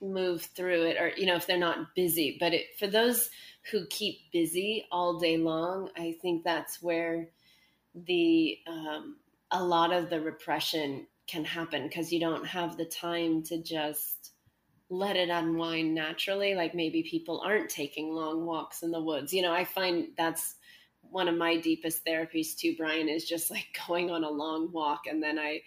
[0.00, 2.36] move through it, or you know, if they're not busy.
[2.38, 3.30] But it, for those
[3.70, 7.28] who keep busy all day long, I think that's where
[7.94, 9.16] the um,
[9.50, 14.32] a lot of the repression can happen because you don't have the time to just
[14.90, 16.54] let it unwind naturally.
[16.54, 19.32] Like maybe people aren't taking long walks in the woods.
[19.32, 20.54] You know, I find that's
[21.02, 25.02] one of my deepest therapies too, Brian, is just like going on a long walk
[25.08, 25.62] and then I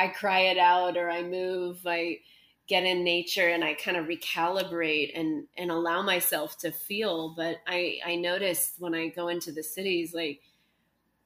[0.00, 2.20] I cry it out or I move, I
[2.66, 7.34] get in nature and I kind of recalibrate and and allow myself to feel.
[7.36, 10.40] But I I notice when I go into the cities, like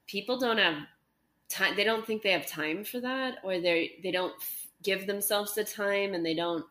[0.07, 0.79] people don't have
[1.49, 4.35] time they don't think they have time for that or they they don't
[4.83, 6.65] give themselves the time and they don't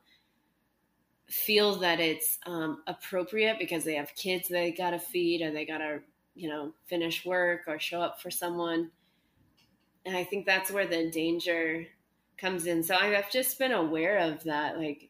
[1.29, 5.65] feel that it's um, appropriate because they have kids they got to feed or they
[5.65, 5.99] got to
[6.35, 8.91] you know finish work or show up for someone
[10.05, 11.85] and i think that's where the danger
[12.37, 12.83] comes in.
[12.83, 15.09] So i've just been aware of that like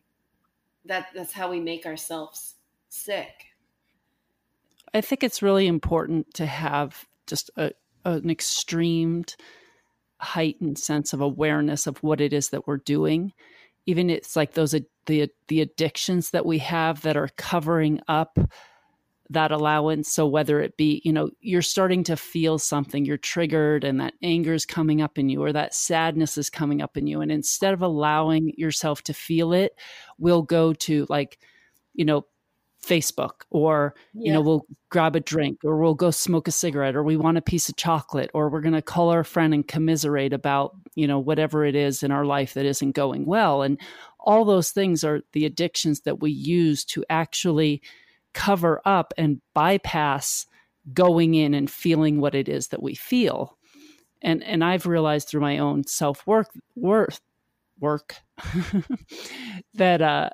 [0.85, 2.55] that that's how we make ourselves
[2.89, 3.47] sick.
[4.93, 7.71] I think it's really important to have just a,
[8.05, 9.23] an extreme
[10.19, 13.33] heightened sense of awareness of what it is that we're doing.
[13.85, 14.75] Even it's like those
[15.05, 18.37] the the addictions that we have that are covering up
[19.34, 20.09] that allowance.
[20.09, 24.13] So whether it be you know you're starting to feel something you're triggered and that
[24.21, 27.21] anger is coming up in you or that sadness is coming up in you.
[27.21, 29.73] And instead of allowing yourself to feel it
[30.17, 31.39] we'll go to like
[31.93, 32.25] you know
[32.84, 34.27] Facebook or yeah.
[34.27, 37.38] you know we'll grab a drink or we'll go smoke a cigarette or we want
[37.38, 41.07] a piece of chocolate or we're going to call our friend and commiserate about you
[41.07, 43.61] know whatever it is in our life that isn't going well.
[43.61, 43.79] And
[44.19, 47.81] all those things are the addictions that we use to actually
[48.34, 50.45] cover up and bypass
[50.93, 53.57] going in and feeling what it is that we feel.
[54.21, 57.19] And and I've realized through my own self work worth
[57.79, 58.15] work
[59.73, 60.29] that uh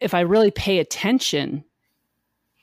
[0.00, 1.64] if I really pay attention,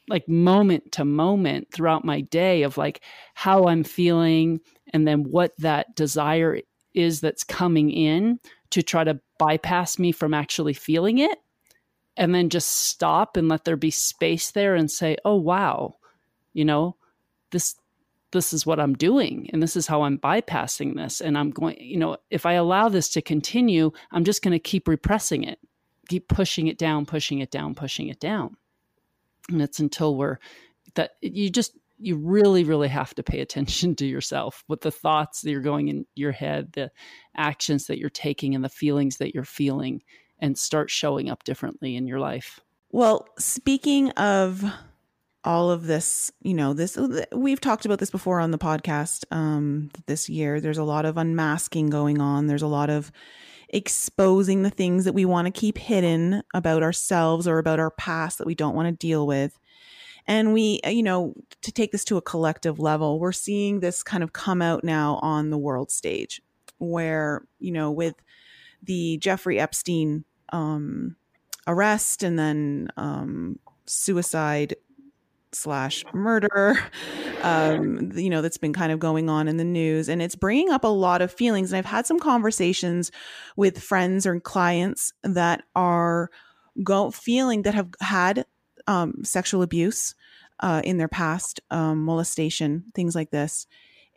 [0.08, 3.02] like moment to moment throughout my day of like
[3.34, 4.60] how I'm feeling
[4.94, 6.60] and then what that desire
[6.94, 8.40] is that's coming in
[8.72, 11.38] to try to bypass me from actually feeling it
[12.18, 15.96] and then just stop and let there be space there and say oh wow
[16.54, 16.96] you know
[17.52, 17.76] this
[18.32, 21.78] this is what i'm doing and this is how i'm bypassing this and i'm going
[21.80, 25.60] you know if i allow this to continue i'm just going to keep repressing it
[26.12, 28.58] keep pushing it down, pushing it down, pushing it down.
[29.50, 30.40] And it's until we're
[30.96, 35.42] that you just you really really have to pay attention to yourself with the thoughts
[35.42, 36.92] that you're going in your head the
[37.38, 40.02] actions that you're taking and the feelings that you're feeling
[40.42, 42.60] and start showing up differently in your life?
[42.92, 44.64] Well speaking of
[45.44, 47.00] all of this you know this
[47.32, 50.60] we've talked about this before on the podcast um this year.
[50.60, 52.48] There's a lot of unmasking going on.
[52.48, 53.12] There's a lot of
[53.70, 58.38] exposing the things that we want to keep hidden about ourselves or about our past
[58.38, 59.58] that we don't want to deal with.
[60.28, 64.04] And we, uh, you know, to take this to a collective level, we're seeing this
[64.04, 66.42] kind of come out now on the world stage
[66.78, 68.16] where, you know, with
[68.84, 71.16] the Jeffrey Epstein um,
[71.68, 74.76] arrest and then um, suicide
[75.54, 76.80] slash murder
[77.42, 80.10] um, you know that's been kind of going on in the news.
[80.10, 81.72] And it's bringing up a lot of feelings.
[81.72, 83.12] And i've had some conversations
[83.56, 86.30] with friends or clients that are
[86.84, 88.46] go feeling that have had
[88.88, 90.16] um, sexual abuse
[90.62, 93.68] uh, in their past um, molestation things like this.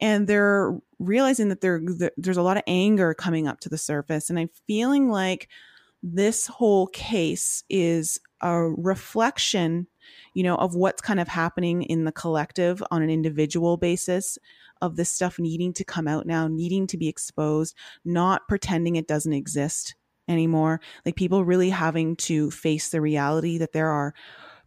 [0.01, 1.81] And they're realizing that there
[2.17, 4.31] there's a lot of anger coming up to the surface.
[4.31, 5.49] And i'm feeling like
[6.07, 9.87] this whole case is a reflection
[10.35, 14.39] you know, of what's kind of happening in the collective on an individual basis
[14.83, 17.75] of this stuff needing to come out now, needing to be exposed,
[18.05, 19.95] not pretending it doesn't exist
[20.29, 20.81] anymore.
[21.07, 24.15] Like people really having to face the reality that there are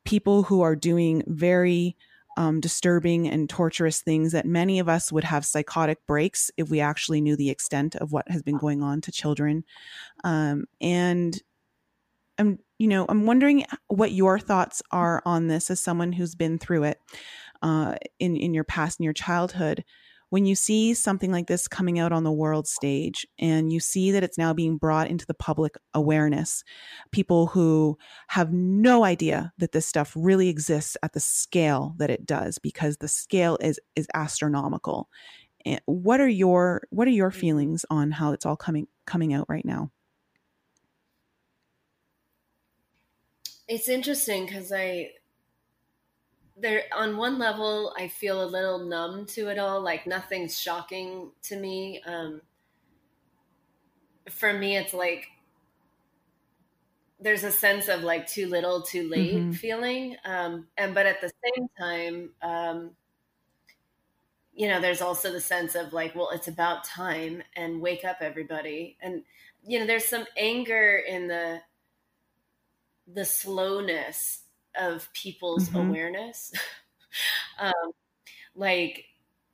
[0.05, 1.97] people who are doing very
[2.37, 6.79] um, disturbing and torturous things that many of us would have psychotic breaks if we
[6.79, 9.63] actually knew the extent of what has been going on to children.
[10.23, 11.41] Um, and
[12.37, 16.59] I'm, you know, I'm wondering what your thoughts are on this as someone who's been
[16.59, 16.99] through it
[17.63, 19.83] uh, in in your past in your childhood.
[20.29, 24.11] When you see something like this coming out on the world stage and you see
[24.11, 26.63] that it's now being brought into the public awareness,
[27.11, 27.97] people who
[28.27, 32.97] have no idea that this stuff really exists at the scale that it does because
[32.97, 35.09] the scale is is astronomical.
[35.65, 39.45] And what are your what are your feelings on how it's all coming coming out
[39.49, 39.91] right now?
[43.67, 45.11] it's interesting because I
[46.59, 51.31] there on one level I feel a little numb to it all, like nothing's shocking
[51.43, 52.01] to me.
[52.05, 52.41] Um,
[54.29, 55.27] for me, it's like
[57.19, 59.51] there's a sense of like too little, too late mm-hmm.
[59.51, 62.91] feeling, um, and but at the same time, um,
[64.53, 68.17] you know, there's also the sense of like, well, it's about time and wake up,
[68.21, 69.23] everybody, and
[69.65, 71.61] you know, there's some anger in the
[73.13, 74.41] the slowness
[74.79, 75.89] of people's mm-hmm.
[75.89, 76.53] awareness.
[77.59, 77.91] um,
[78.55, 79.05] like,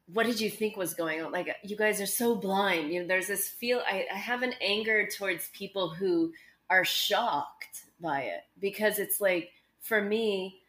[0.07, 1.31] what did you think was going on?
[1.31, 2.91] Like, you guys are so blind.
[2.91, 3.81] You know, there's this feel.
[3.87, 6.33] I, I have an anger towards people who
[6.69, 9.51] are shocked by it because it's like,
[9.81, 10.61] for me,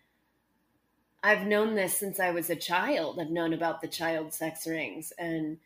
[1.22, 3.18] I've known this since I was a child.
[3.18, 5.58] I've known about the child sex rings and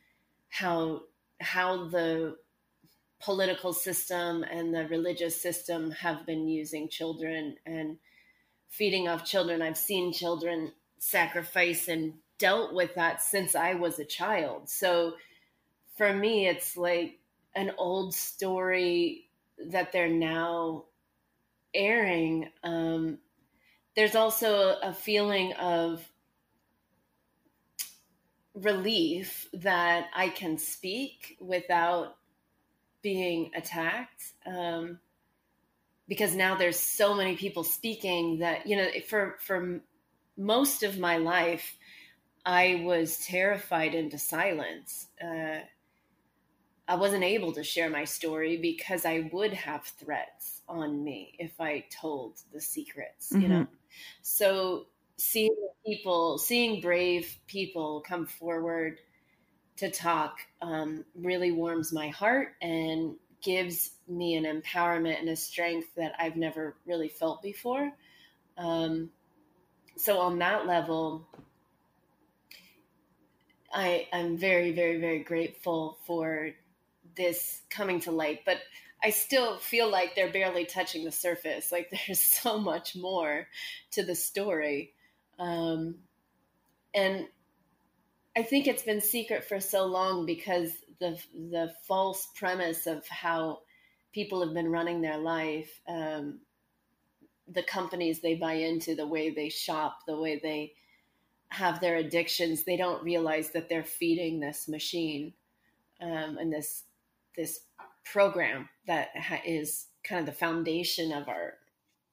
[0.50, 1.02] how
[1.40, 2.36] how the
[3.20, 7.98] political system and the religious system have been using children and
[8.68, 9.62] feeding off children.
[9.62, 14.68] I've seen children sacrifice and dealt with that since I was a child.
[14.68, 15.14] So
[15.96, 17.18] for me, it's like
[17.54, 19.28] an old story
[19.70, 20.84] that they're now
[21.74, 22.50] airing.
[22.62, 23.18] Um,
[23.96, 26.08] there's also a feeling of
[28.54, 32.16] relief that I can speak without
[33.02, 34.98] being attacked um,
[36.08, 39.80] because now there's so many people speaking that you know for for
[40.36, 41.76] most of my life
[42.44, 45.58] i was terrified into silence uh,
[46.88, 51.60] i wasn't able to share my story because i would have threats on me if
[51.60, 53.42] i told the secrets mm-hmm.
[53.42, 53.66] you know
[54.22, 54.86] so
[55.18, 55.54] seeing
[55.84, 58.98] people seeing brave people come forward
[59.76, 65.88] to talk um, really warms my heart and gives me an empowerment and a strength
[65.96, 67.92] that I've never really felt before.
[68.56, 69.10] Um,
[69.96, 71.26] so on that level,
[73.72, 76.50] I I'm very very very grateful for
[77.16, 78.58] this coming to light, but
[79.02, 81.70] I still feel like they're barely touching the surface.
[81.70, 83.46] Like there's so much more
[83.92, 84.94] to the story,
[85.38, 85.96] um,
[86.94, 87.26] and
[88.36, 90.70] I think it's been secret for so long because
[91.00, 91.18] the
[91.50, 93.60] the false premise of how
[94.12, 96.40] people have been running their life, um,
[97.46, 100.72] the companies they buy into, the way they shop, the way they
[101.50, 105.32] have their addictions, they don't realize that they're feeding this machine
[106.00, 106.84] um, and this
[107.36, 107.60] this
[108.04, 111.54] program that ha- is kind of the foundation of our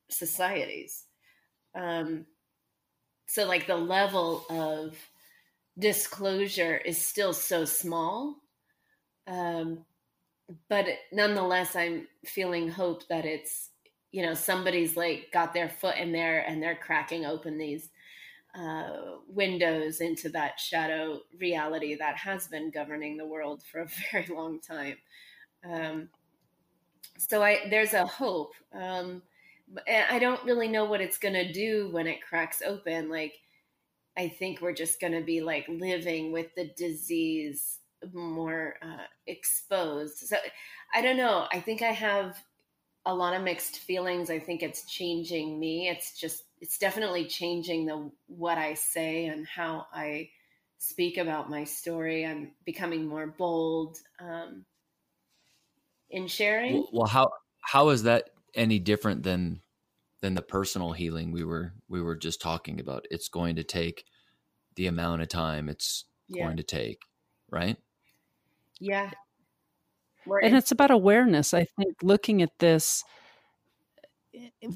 [0.09, 1.05] societies.
[1.73, 2.25] Um,
[3.27, 4.95] so, like the level of
[5.77, 8.37] disclosure is still so small.
[9.27, 9.85] Um,
[10.69, 13.71] but nonetheless, I'm feeling hope that it's,
[14.11, 17.89] you know, somebody's like got their foot in there and they're cracking open these
[18.57, 24.27] uh, windows into that shadow reality that has been governing the world for a very
[24.27, 24.97] long time.
[25.69, 26.09] Um,
[27.17, 28.53] so I, there's a hope.
[28.73, 29.23] Um,
[29.87, 33.09] and I don't really know what it's going to do when it cracks open.
[33.09, 33.33] Like,
[34.17, 37.79] I think we're just going to be like living with the disease
[38.13, 40.17] more uh, exposed.
[40.17, 40.37] So
[40.93, 41.47] I don't know.
[41.51, 42.37] I think I have
[43.05, 44.29] a lot of mixed feelings.
[44.29, 45.87] I think it's changing me.
[45.89, 50.29] It's just it's definitely changing the what I say and how I
[50.77, 52.25] speak about my story.
[52.25, 54.65] I'm becoming more bold um,
[56.09, 56.85] in sharing.
[56.91, 57.29] Well, how
[57.61, 59.61] how is that any different than
[60.21, 63.05] than the personal healing we were we were just talking about?
[63.11, 64.05] It's going to take
[64.75, 66.43] the amount of time it's yeah.
[66.43, 67.03] going to take,
[67.49, 67.77] right?
[68.79, 69.11] Yeah.
[70.43, 71.53] and it's about awareness.
[71.53, 73.03] I think looking at this
[74.33, 74.69] eh, eh,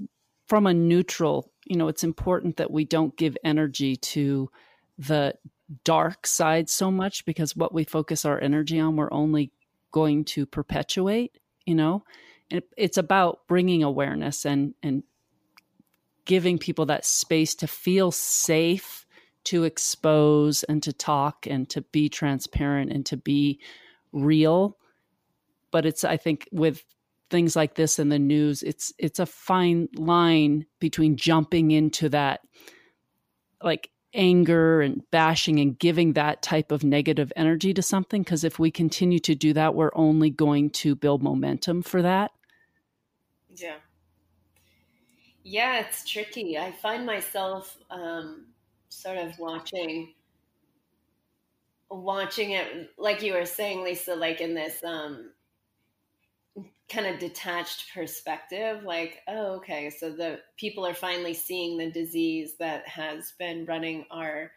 [0.48, 4.50] from a neutral, you know, it's important that we don't give energy to
[4.98, 5.36] the
[5.84, 9.52] dark side so much because what we focus our energy on, we're only
[9.92, 12.04] going to perpetuate, you know?
[12.52, 15.04] And it's about bringing awareness and, and
[16.26, 19.06] giving people that space to feel safe
[19.46, 23.60] to expose and to talk and to be transparent and to be
[24.12, 24.78] real
[25.72, 26.84] but it's i think with
[27.30, 32.42] things like this in the news it's it's a fine line between jumping into that
[33.64, 38.24] like anger and bashing and giving that type of negative energy to something.
[38.24, 42.32] Because if we continue to do that we're only going to build momentum for that.
[43.56, 43.76] Yeah.
[45.44, 46.58] Yeah it's tricky.
[46.58, 48.48] I find myself um
[48.90, 50.14] sort of watching
[51.90, 55.32] watching it like you were saying lisa like in this um
[56.88, 62.54] kind of detached perspective like oh okay so the people are finally seeing the disease
[62.60, 64.52] that has been running our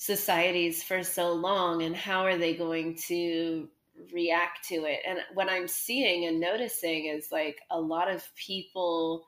[0.00, 3.68] societies for so long and how are they going to
[4.14, 5.00] react to it?
[5.06, 9.26] And what i'm seeing and noticing is like a lot of people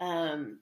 [0.00, 0.58] um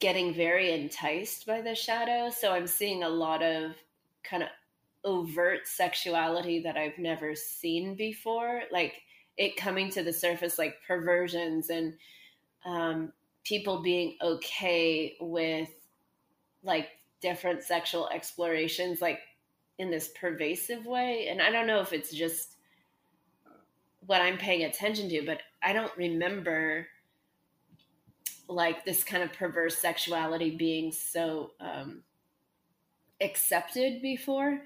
[0.00, 2.28] getting very enticed by the shadow.
[2.30, 3.72] So i'm seeing a lot of
[4.28, 4.48] kind of
[5.04, 9.02] overt sexuality that I've never seen before, like
[9.36, 11.94] it coming to the surface, like perversions and
[12.64, 13.12] um,
[13.44, 15.70] people being okay with
[16.62, 16.88] like
[17.20, 19.20] different sexual explorations, like
[19.78, 21.28] in this pervasive way.
[21.28, 22.56] And I don't know if it's just
[24.06, 26.86] what I'm paying attention to, but I don't remember
[28.48, 32.02] like this kind of perverse sexuality being so um,
[33.20, 34.60] accepted before.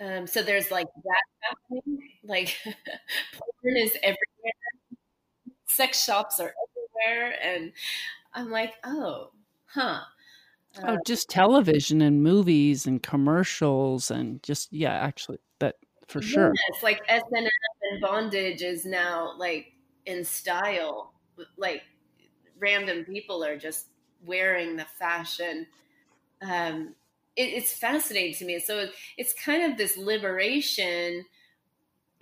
[0.00, 2.10] Um, so there's like that happening.
[2.24, 4.16] Like porn is everywhere.
[5.66, 6.54] Sex shops are
[7.06, 7.72] everywhere, and
[8.34, 9.30] I'm like, oh,
[9.66, 10.00] huh.
[10.76, 15.76] Uh, oh, just television and movies and commercials and just yeah, actually that
[16.06, 16.52] for sure.
[16.72, 17.48] Yes, like SNM
[17.90, 19.72] and bondage is now like
[20.06, 21.12] in style.
[21.56, 21.82] Like
[22.58, 23.86] random people are just
[24.24, 25.66] wearing the fashion.
[26.42, 26.94] Um,
[27.38, 28.58] it, it's fascinating to me.
[28.58, 31.24] So it's kind of this liberation,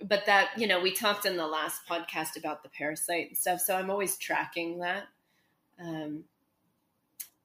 [0.03, 3.59] but that, you know, we talked in the last podcast about the parasite and stuff.
[3.61, 5.05] So I'm always tracking that.
[5.79, 6.25] Um,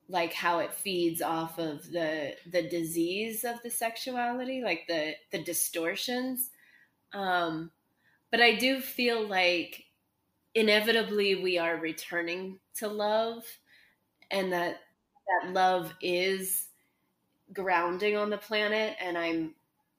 [0.08, 5.42] like how it feeds off of the the disease of the sexuality like the the
[5.42, 6.50] distortions
[7.14, 7.70] um
[8.30, 9.84] but i do feel like
[10.54, 13.44] inevitably we are returning to love
[14.30, 14.80] and that
[15.42, 16.66] that love is
[17.52, 19.54] grounding on the planet and I'm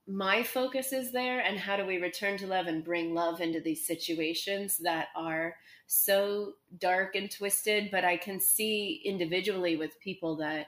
[0.06, 3.62] my focus is there and how do we return to love and bring love into
[3.62, 5.56] these situations that are
[5.88, 7.90] so dark and twisted?
[7.90, 10.68] But I can see individually with people that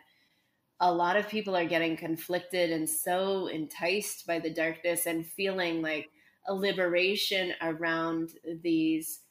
[0.79, 5.81] a lot of people are getting conflicted and so enticed by the darkness and feeling
[5.81, 6.09] like
[6.47, 8.31] a liberation around
[8.61, 9.21] these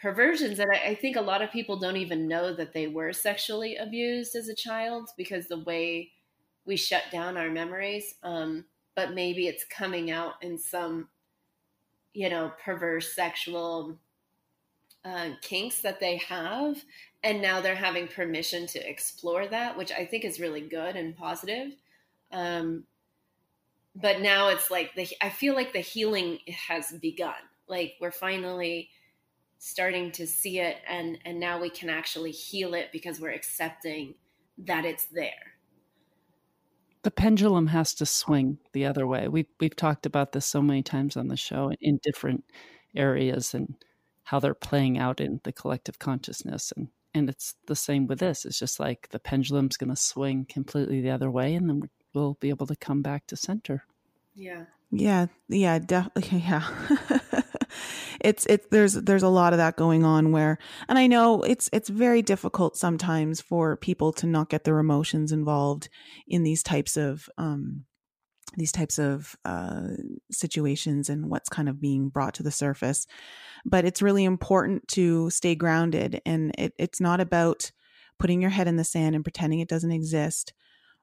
[0.00, 3.12] perversions and I, I, think a lot of people don't even know that they were
[3.12, 6.12] sexually abused as a child because the way
[6.68, 8.14] we shut down our memories.
[8.22, 11.08] Um, but maybe it's coming out in some,
[12.12, 13.98] you know, perverse sexual
[15.04, 16.84] uh, kinks that they have.
[17.24, 21.16] And now they're having permission to explore that, which I think is really good and
[21.16, 21.74] positive.
[22.32, 22.84] Um,
[23.96, 26.38] but now it's like the, I feel like the healing
[26.68, 27.34] has begun.
[27.66, 28.90] Like we're finally
[29.58, 34.14] starting to see it and and now we can actually heal it because we're accepting
[34.56, 35.57] that it's there
[37.08, 39.28] the pendulum has to swing the other way.
[39.28, 42.44] We've we've talked about this so many times on the show in different
[42.94, 43.76] areas and
[44.24, 48.44] how they're playing out in the collective consciousness and and it's the same with this.
[48.44, 52.36] It's just like the pendulum's going to swing completely the other way, and then we'll
[52.40, 53.84] be able to come back to center.
[54.34, 54.66] Yeah.
[54.90, 55.28] Yeah.
[55.48, 55.78] Yeah.
[55.78, 56.40] Definitely.
[56.46, 57.42] Yeah.
[58.20, 60.58] it's it's there's there's a lot of that going on where
[60.88, 65.32] and I know it's it's very difficult sometimes for people to not get their emotions
[65.32, 65.88] involved
[66.26, 67.84] in these types of um
[68.56, 69.88] these types of uh,
[70.30, 73.06] situations and what's kind of being brought to the surface.
[73.64, 76.22] But it's really important to stay grounded.
[76.24, 77.70] And it, it's not about
[78.18, 80.52] putting your head in the sand and pretending it doesn't exist,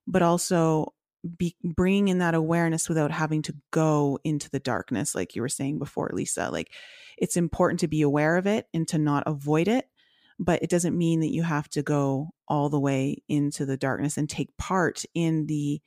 [0.07, 0.93] but also
[1.38, 5.49] be bringing in that awareness without having to go into the darkness like you were
[5.49, 6.72] saying before lisa like
[7.18, 9.89] it's important to be aware of it and to not avoid it
[10.38, 14.18] but it doesn't mean that you have to go all the way into the darkness
[14.18, 15.81] and take part in the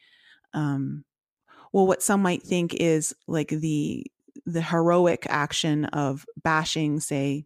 [0.54, 1.04] um
[1.72, 4.04] well what some might think is like the
[4.46, 7.44] the heroic action of bashing say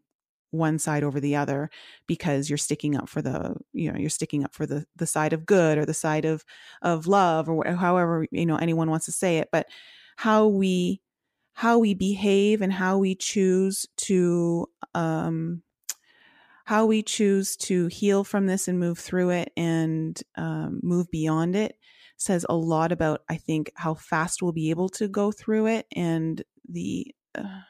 [0.52, 1.70] one side over the other
[2.06, 5.32] because you're sticking up for the you know you're sticking up for the the side
[5.32, 6.44] of good or the side of
[6.82, 9.66] of love or however you know anyone wants to say it but
[10.16, 11.00] how we
[11.54, 15.62] how we behave and how we choose to um
[16.64, 21.56] how we choose to heal from this and move through it and um, move beyond
[21.56, 21.76] it
[22.16, 25.86] says a lot about i think how fast we'll be able to go through it
[25.96, 27.60] and the uh,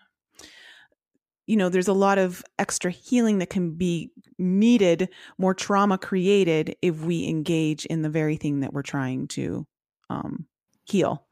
[1.47, 5.09] you know, there's a lot of extra healing that can be needed,
[5.39, 9.67] more trauma created if we engage in the very thing that we're trying to
[10.09, 10.47] um,
[10.85, 11.25] heal.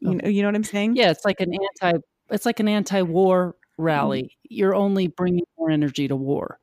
[0.00, 0.96] You know, you know what I'm saying?
[0.96, 1.52] Yeah, it's like an
[1.82, 1.98] anti
[2.30, 4.22] it's like an anti-war rally.
[4.22, 4.54] Mm-hmm.
[4.54, 6.58] You're only bringing more energy to war.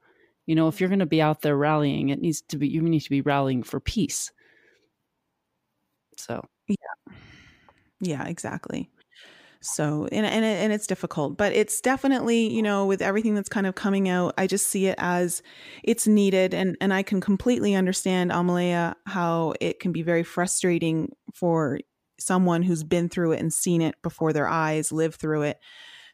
[0.45, 2.81] You know, if you're going to be out there rallying, it needs to be you
[2.81, 4.31] need to be rallying for peace.
[6.17, 7.15] So, yeah.
[8.01, 8.89] Yeah, exactly.
[9.63, 13.67] So, and, and, and it's difficult, but it's definitely, you know, with everything that's kind
[13.67, 15.43] of coming out, I just see it as
[15.83, 16.55] it's needed.
[16.55, 21.79] And, and I can completely understand, Amelia, how it can be very frustrating for
[22.19, 25.59] someone who's been through it and seen it before their eyes, lived through it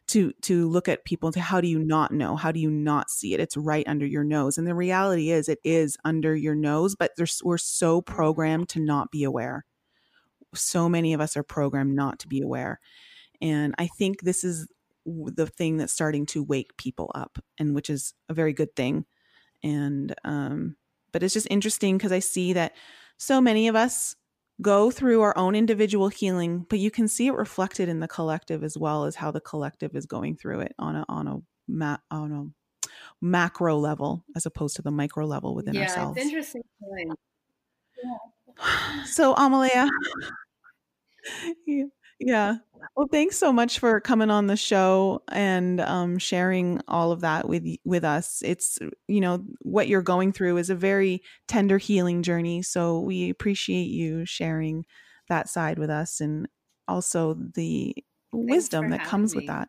[0.08, 2.34] to to look at people say how do you not know?
[2.34, 3.40] How do you not see it?
[3.40, 4.58] It's right under your nose.
[4.58, 8.80] And the reality is it is under your nose but there's, we're so programmed to
[8.80, 9.64] not be aware.
[10.54, 12.80] So many of us are programmed not to be aware
[13.40, 14.68] and I think this is
[15.04, 19.06] the thing that's starting to wake people up, and which is a very good thing.
[19.62, 20.76] And, um,
[21.12, 22.74] but it's just interesting because I see that
[23.16, 24.14] so many of us
[24.60, 28.62] go through our own individual healing, but you can see it reflected in the collective
[28.62, 31.36] as well as how the collective is going through it on a, on a,
[31.68, 32.44] ma- on a
[33.20, 35.96] macro level as opposed to the micro level within ourselves.
[35.96, 36.16] yeah, ourselves.
[36.18, 36.62] It's interesting.
[38.04, 39.04] Yeah.
[39.06, 39.88] So, Amelia,
[41.66, 41.84] yeah.
[42.18, 42.56] Yeah.
[42.96, 47.48] Well, thanks so much for coming on the show and um, sharing all of that
[47.48, 48.42] with with us.
[48.44, 53.30] It's you know what you're going through is a very tender healing journey, so we
[53.30, 54.84] appreciate you sharing
[55.28, 56.48] that side with us and
[56.88, 57.94] also the
[58.32, 59.40] thanks wisdom that comes me.
[59.40, 59.68] with that.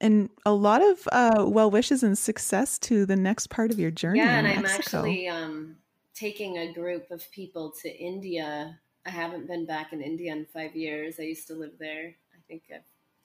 [0.00, 3.90] And a lot of uh, well wishes and success to the next part of your
[3.90, 4.18] journey.
[4.18, 4.98] Yeah, and I'm Mexico.
[4.98, 5.76] actually um,
[6.14, 8.78] taking a group of people to India.
[9.04, 11.16] I haven't been back in India in five years.
[11.18, 12.14] I used to live there.
[12.32, 12.82] I think I've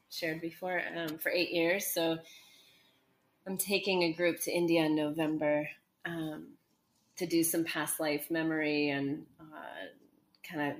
[0.09, 1.85] shared before um, for eight years.
[1.85, 2.17] So
[3.47, 5.67] I'm taking a group to India in November
[6.05, 6.47] um,
[7.17, 9.87] to do some past life memory and uh,
[10.43, 10.77] kind of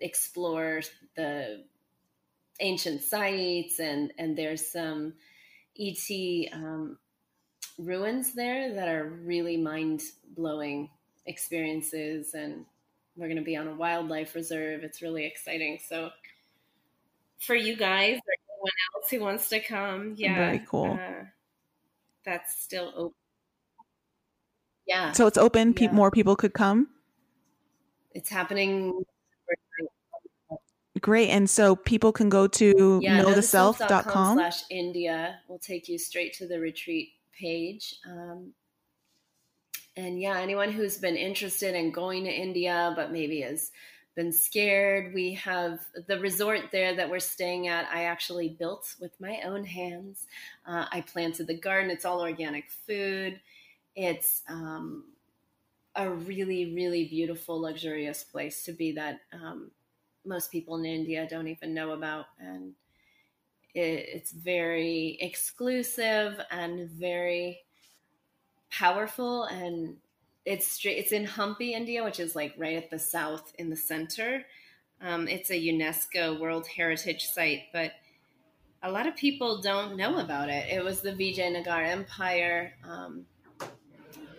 [0.00, 0.82] explore
[1.16, 1.64] the
[2.60, 5.14] ancient sites and and there's some
[5.78, 6.98] ET um,
[7.78, 10.02] ruins there that are really mind
[10.36, 10.88] blowing
[11.26, 12.64] experiences and
[13.16, 14.84] we're going to be on a wildlife reserve.
[14.84, 15.78] It's really exciting.
[15.86, 16.10] So
[17.38, 20.92] for you guys or anyone else who wants to come, yeah, very cool.
[20.92, 21.24] Uh,
[22.24, 23.14] that's still open.
[24.86, 25.12] Yeah.
[25.12, 25.68] So it's open.
[25.68, 25.88] Yeah.
[25.88, 26.88] Pe- more people could come.
[28.12, 29.04] It's happening.
[31.00, 31.28] Great.
[31.28, 36.46] And so people can go to yeah, knowtheself.com slash India will take you straight to
[36.46, 37.96] the retreat page.
[38.06, 38.52] Um,
[39.96, 43.70] and yeah, anyone who's been interested in going to India, but maybe has
[44.14, 47.86] been scared, we have the resort there that we're staying at.
[47.92, 50.26] I actually built with my own hands.
[50.66, 51.90] Uh, I planted the garden.
[51.90, 53.40] It's all organic food.
[53.94, 55.04] It's um,
[55.94, 59.70] a really, really beautiful, luxurious place to be that um,
[60.24, 62.26] most people in India don't even know about.
[62.38, 62.72] And
[63.74, 67.65] it, it's very exclusive and very
[68.78, 69.96] powerful and
[70.44, 73.76] it's straight it's in Hampi, India, which is like right at the south in the
[73.76, 74.44] center.
[75.00, 77.92] Um, it's a UNESCO World Heritage Site, but
[78.82, 80.72] a lot of people don't know about it.
[80.72, 82.74] It was the Vijayanagar Empire.
[82.88, 83.26] Um,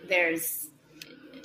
[0.08, 0.68] there's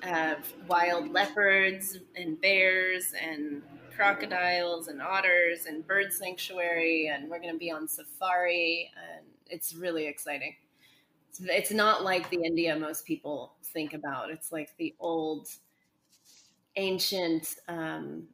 [0.03, 0.35] uh,
[0.67, 3.61] wild leopards and bears and
[3.95, 9.75] crocodiles and otters and bird sanctuary, and we're going to be on safari, and it's
[9.75, 10.55] really exciting.
[11.41, 14.29] It's, not like the India most people think about.
[14.29, 15.47] It's like the old,
[16.75, 18.27] ancient um,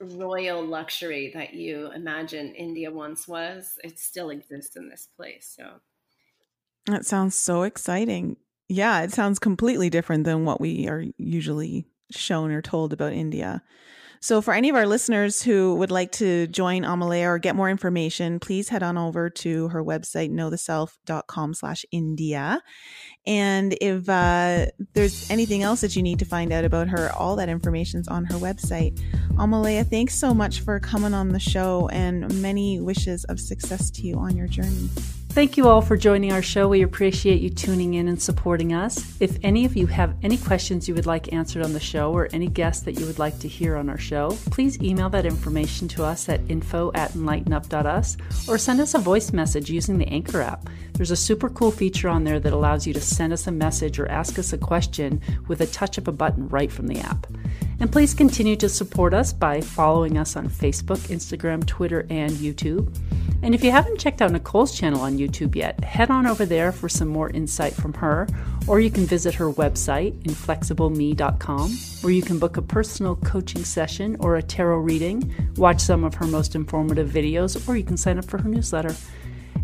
[0.00, 3.78] royal luxury that you imagine India once was.
[3.84, 5.54] It still exists in this place.
[5.56, 5.80] So
[6.86, 8.36] that sounds so exciting.
[8.68, 13.62] Yeah, it sounds completely different than what we are usually shown or told about India.
[14.22, 17.68] So, for any of our listeners who would like to join Amelia or get more
[17.68, 22.62] information, please head on over to her website, knowtheself.com slash India.
[23.26, 27.34] And if uh, there's anything else that you need to find out about her, all
[27.34, 29.00] that information's on her website.
[29.40, 34.02] Amelia, thanks so much for coming on the show and many wishes of success to
[34.02, 34.88] you on your journey.
[35.32, 36.68] Thank you all for joining our show.
[36.68, 39.16] We appreciate you tuning in and supporting us.
[39.18, 42.28] If any of you have any questions you would like answered on the show or
[42.34, 45.88] any guests that you would like to hear on our show, please email that information
[45.88, 50.42] to us at info at enlightenup.us or send us a voice message using the Anchor
[50.42, 50.68] app.
[50.92, 53.98] There's a super cool feature on there that allows you to send us a message
[53.98, 55.18] or ask us a question
[55.48, 57.26] with a touch of a button right from the app.
[57.82, 62.96] And please continue to support us by following us on Facebook, Instagram, Twitter, and YouTube.
[63.42, 66.70] And if you haven't checked out Nicole's channel on YouTube yet, head on over there
[66.70, 68.28] for some more insight from her,
[68.68, 71.70] or you can visit her website, inflexibleme.com,
[72.02, 76.14] where you can book a personal coaching session or a tarot reading, watch some of
[76.14, 78.94] her most informative videos, or you can sign up for her newsletter.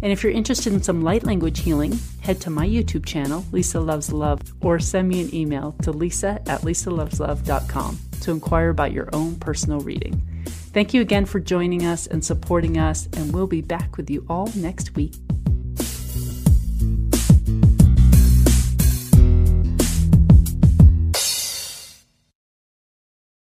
[0.02, 3.80] And if you're interested in some light language healing, head to my YouTube channel, Lisa
[3.80, 9.08] Loves Love, or send me an email to lisa at lisaloveslove.com to inquire about your
[9.12, 10.22] own personal reading.
[10.46, 14.24] Thank you again for joining us and supporting us, and we'll be back with you
[14.28, 15.14] all next week.